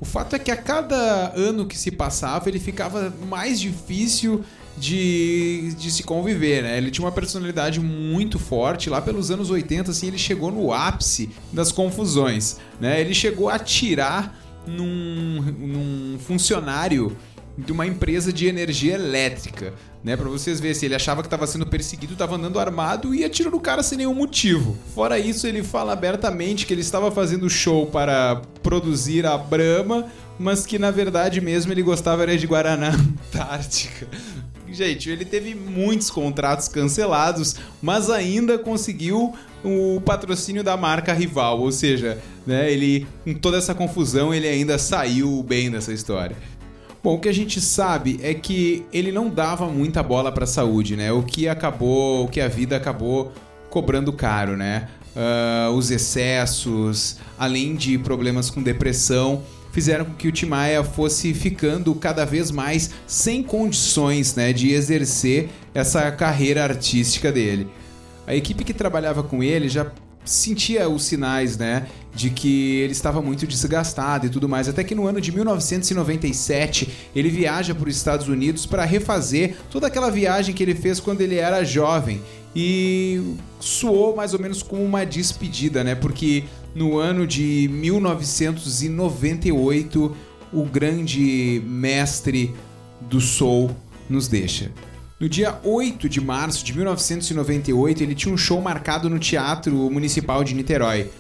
O 0.01 0.05
fato 0.05 0.37
é 0.37 0.39
que 0.39 0.51
a 0.51 0.57
cada 0.57 1.33
ano 1.35 1.67
que 1.67 1.77
se 1.77 1.91
passava, 1.91 2.49
ele 2.49 2.61
ficava 2.61 3.13
mais 3.29 3.59
difícil 3.61 4.45
de, 4.77 5.75
de 5.77 5.91
se 5.91 6.05
conviver, 6.05 6.63
né? 6.63 6.79
Ele 6.79 6.91
tinha 6.91 7.05
uma 7.05 7.11
personalidade 7.11 7.81
muito 7.81 8.39
forte. 8.39 8.89
Lá 8.89 9.03
pelos 9.03 9.31
anos 9.31 9.51
80, 9.51 9.91
assim, 9.91 10.07
ele 10.07 10.19
chegou 10.19 10.53
no 10.53 10.73
ápice 10.73 11.31
das 11.53 11.73
confusões, 11.73 12.59
né? 12.81 13.01
Ele 13.01 13.13
chegou 13.13 13.49
a 13.49 13.57
atirar 13.57 14.39
num, 14.67 15.43
num 15.43 16.19
funcionário 16.21 17.17
de 17.59 17.73
uma 17.73 17.85
empresa 17.85 18.33
de 18.33 18.47
energia 18.47 18.95
elétrica, 18.95 19.75
né? 20.03 20.17
Para 20.17 20.29
vocês 20.29 20.61
verem 20.61 20.75
se 20.75 20.87
ele 20.87 20.95
achava 20.95 21.23
que 21.23 21.27
estava 21.27 21.47
sendo 21.47 21.67
perseguido, 21.67 22.13
estava 22.13 22.37
andando 22.37 22.61
armado 22.61 23.13
e 23.13 23.25
atirou 23.25 23.53
no 23.53 23.61
cara 23.61 23.83
sem 23.83 23.99
nenhum 23.99 24.15
motivo. 24.15 24.79
Fora 24.95 25.19
isso, 25.19 25.47
ele 25.47 25.65
fala 25.65 25.93
abertamente 25.93 26.65
que 26.65 26.73
ele 26.73 26.83
estava 26.83 27.11
fazendo 27.11 27.51
show 27.51 27.87
para 27.87 28.41
produzir 28.63 29.27
a 29.27 29.37
Brahma, 29.37 30.07
mas 30.39 30.65
que 30.65 30.79
na 30.79 30.93
verdade 30.93 31.41
mesmo 31.41 31.73
ele 31.73 31.83
gostava 31.83 32.23
era 32.23 32.39
de 32.39 32.47
Guaraná 32.47 32.91
Antártica. 33.35 34.07
Gente, 34.71 35.11
ele 35.11 35.25
teve 35.25 35.55
muitos 35.55 36.11
contratos 36.11 36.69
cancelados, 36.69 37.57
mas 37.83 38.11
ainda 38.11 38.59
conseguiu 38.59 39.35
o 39.65 40.01
patrocínio 40.03 40.63
da 40.63 40.77
marca 40.77 41.13
rival, 41.13 41.59
ou 41.61 41.73
seja, 41.73 42.19
né, 42.47 42.71
ele 42.71 43.07
com 43.25 43.35
toda 43.35 43.57
essa 43.57 43.75
confusão, 43.75 44.33
ele 44.33 44.47
ainda 44.47 44.79
saiu 44.79 45.43
bem 45.43 45.71
dessa 45.71 45.93
história. 45.93 46.37
Bom, 47.03 47.15
o 47.15 47.19
que 47.21 47.29
a 47.29 47.35
gente 47.35 47.61
sabe 47.61 48.19
é 48.23 48.35
que 48.35 48.85
ele 48.93 49.13
não 49.13 49.29
dava 49.29 49.69
muita 49.69 50.03
bola 50.03 50.33
para 50.33 50.45
a 50.45 50.49
saúde, 50.49 50.97
né? 50.97 51.13
O 51.13 51.23
que 51.23 51.49
acabou, 51.49 52.25
o 52.25 52.29
que 52.29 52.41
a 52.41 52.49
vida 52.49 52.77
acabou 52.77 53.33
cobrando 53.71 54.13
caro, 54.13 54.57
né? 54.57 54.89
Uh, 55.15 55.73
os 55.73 55.91
excessos, 55.91 57.19
além 57.39 57.77
de 57.77 57.99
problemas 57.99 58.51
com 58.51 58.63
depressão, 58.63 59.43
fizeram 59.73 60.05
com 60.05 60.15
que 60.15 60.29
o 60.29 60.33
Timaya 60.33 60.83
fosse 60.83 61.33
ficando 61.35 61.95
cada 61.95 62.25
vez 62.25 62.51
mais 62.51 62.91
sem 63.07 63.43
condições 63.43 64.35
né, 64.35 64.53
de 64.53 64.73
exercer 64.73 65.49
essa 65.75 66.11
carreira 66.11 66.65
artística 66.65 67.31
dele. 67.31 67.69
A 68.27 68.35
equipe 68.35 68.65
que 68.65 68.75
trabalhava 68.75 69.23
com 69.23 69.43
ele 69.43 69.69
já 69.69 69.87
sentia 70.29 70.89
os 70.89 71.05
sinais, 71.05 71.57
né, 71.57 71.87
de 72.15 72.31
que 72.31 72.77
ele 72.77 72.93
estava 72.93 73.21
muito 73.23 73.47
desgastado 73.47 74.27
e 74.27 74.29
tudo 74.29 74.49
mais. 74.49 74.69
Até 74.69 74.85
que 74.85 74.95
no 74.95 75.07
ano 75.07 75.21
de 75.21 75.33
1997 75.33 76.89
ele 77.15 77.29
viaja 77.29 77.75
para 77.75 77.89
os 77.89 77.97
Estados 77.97 78.29
Unidos 78.29 78.65
para 78.67 78.85
refazer 78.85 79.57
toda 79.71 79.87
aquela 79.87 80.11
viagem 80.11 80.55
que 80.55 80.63
ele 80.63 80.75
fez 80.75 81.01
quando 81.01 81.21
ele 81.21 81.37
era 81.37 81.65
jovem 81.65 82.21
e 82.55 83.35
soou 83.61 84.17
mais 84.17 84.33
ou 84.35 84.41
menos 84.41 84.63
como 84.63 84.83
uma 84.83 85.07
despedida, 85.07 85.85
né? 85.85 85.95
Porque 85.95 86.45
no 86.75 86.99
ano 86.99 87.27
de 87.27 87.69
1998 87.73 90.17
o 90.53 90.65
grande 90.65 91.63
mestre 91.67 92.55
do 93.01 93.21
soul 93.21 93.71
nos 94.09 94.29
deixa. 94.29 94.71
No 95.21 95.29
dia 95.29 95.59
8 95.65 96.09
de 96.09 96.21
março 96.21 96.65
de 96.65 96.73
1998, 96.73 98.05
ele 98.05 98.15
tinha 98.15 98.33
um 98.33 98.39
show 98.39 98.61
marcado 98.63 99.11
no 99.11 99.19
Teatro 99.19 99.75
Municipal 99.91 100.45
de 100.45 100.55
Niterói. 100.55 101.11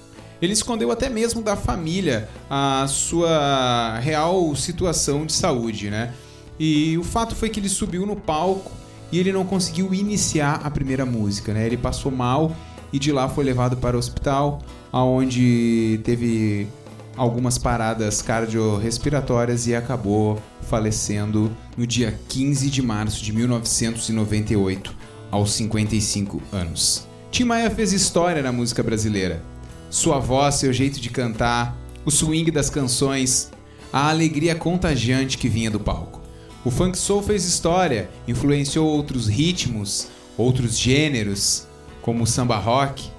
Ele 0.41 0.53
escondeu 0.53 0.93
até 0.93 1.09
mesmo 1.09 1.43
da 1.43 1.57
família 1.57 2.29
a 2.49 2.87
sua 2.89 3.99
real 3.99 4.55
situação 4.55 5.27
de 5.27 5.33
saúde, 5.33 5.91
né? 5.91 6.15
E 6.61 6.97
o 6.97 7.03
fato 7.03 7.35
foi 7.35 7.49
que 7.49 7.59
ele 7.59 7.69
subiu 7.69 8.07
no 8.07 8.15
palco 8.15 8.71
e 9.11 9.19
ele 9.19 9.33
não 9.33 9.45
conseguiu 9.45 9.93
iniciar 9.93 10.61
a 10.63 10.71
primeira 10.71 11.05
música, 11.05 11.53
né? 11.53 11.67
Ele 11.67 11.77
passou 11.77 12.13
mal 12.13 12.57
e 12.93 13.01
de 13.01 13.11
lá 13.11 13.29
foi 13.29 13.45
levado 13.45 13.77
para 13.79 13.97
o 13.97 13.99
hospital, 13.99 14.63
aonde 14.93 15.99
teve 16.05 16.69
algumas 17.18 17.59
paradas 17.59 18.22
cardiorrespiratórias 18.22 19.66
e 19.66 19.74
acabou 19.74 20.40
falecendo 20.62 21.50
no 21.76 21.87
dia 21.87 22.18
15 22.28 22.70
de 22.70 22.81
março 22.81 23.22
de 23.22 23.33
1998, 23.33 24.94
aos 25.31 25.52
55 25.52 26.40
anos. 26.52 27.07
Tim 27.31 27.44
Maia 27.44 27.70
fez 27.70 27.92
história 27.92 28.40
na 28.40 28.52
música 28.52 28.83
brasileira. 28.83 29.42
Sua 29.90 30.18
voz, 30.18 30.54
seu 30.54 30.72
jeito 30.72 31.00
de 31.00 31.11
cantar, 31.11 31.76
o 32.04 32.11
swing 32.11 32.50
das 32.50 32.70
canções, 32.70 33.50
a 33.92 34.09
alegria 34.09 34.54
contagiante 34.54 35.37
que 35.37 35.48
vinha 35.48 35.70
do 35.70 35.81
palco. 35.81 36.22
O 36.64 36.70
funk 36.70 36.96
soul 36.96 37.22
fez 37.22 37.44
história, 37.44 38.09
influenciou 38.26 38.87
outros 38.87 39.26
ritmos, 39.26 40.09
outros 40.37 40.78
gêneros, 40.78 41.66
como 42.00 42.24
o 42.24 42.26
samba 42.26 42.57
rock, 42.59 43.11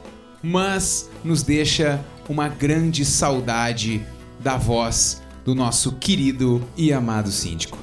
mas 0.42 1.10
nos 1.24 1.44
deixa 1.44 2.04
uma 2.30 2.48
grande 2.48 3.04
saudade 3.04 4.06
da 4.40 4.56
voz 4.56 5.22
do 5.44 5.56
nosso 5.56 5.94
querido 5.94 6.64
e 6.78 6.94
amado 6.94 7.32
síndico. 7.32 7.78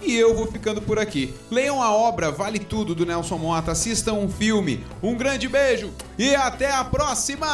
E 0.00 0.14
eu 0.14 0.34
vou 0.36 0.46
ficando 0.46 0.80
por 0.80 0.98
aqui. 0.98 1.34
Leiam 1.50 1.82
a 1.82 1.92
obra 1.92 2.30
Vale 2.30 2.60
Tudo 2.60 2.94
do 2.94 3.04
Nelson 3.04 3.36
Mota, 3.36 3.72
assistam 3.72 4.14
um 4.14 4.28
filme. 4.28 4.84
Um 5.02 5.16
grande 5.16 5.48
beijo 5.48 5.90
e 6.16 6.34
até 6.34 6.72
a 6.72 6.84
próxima! 6.84 7.46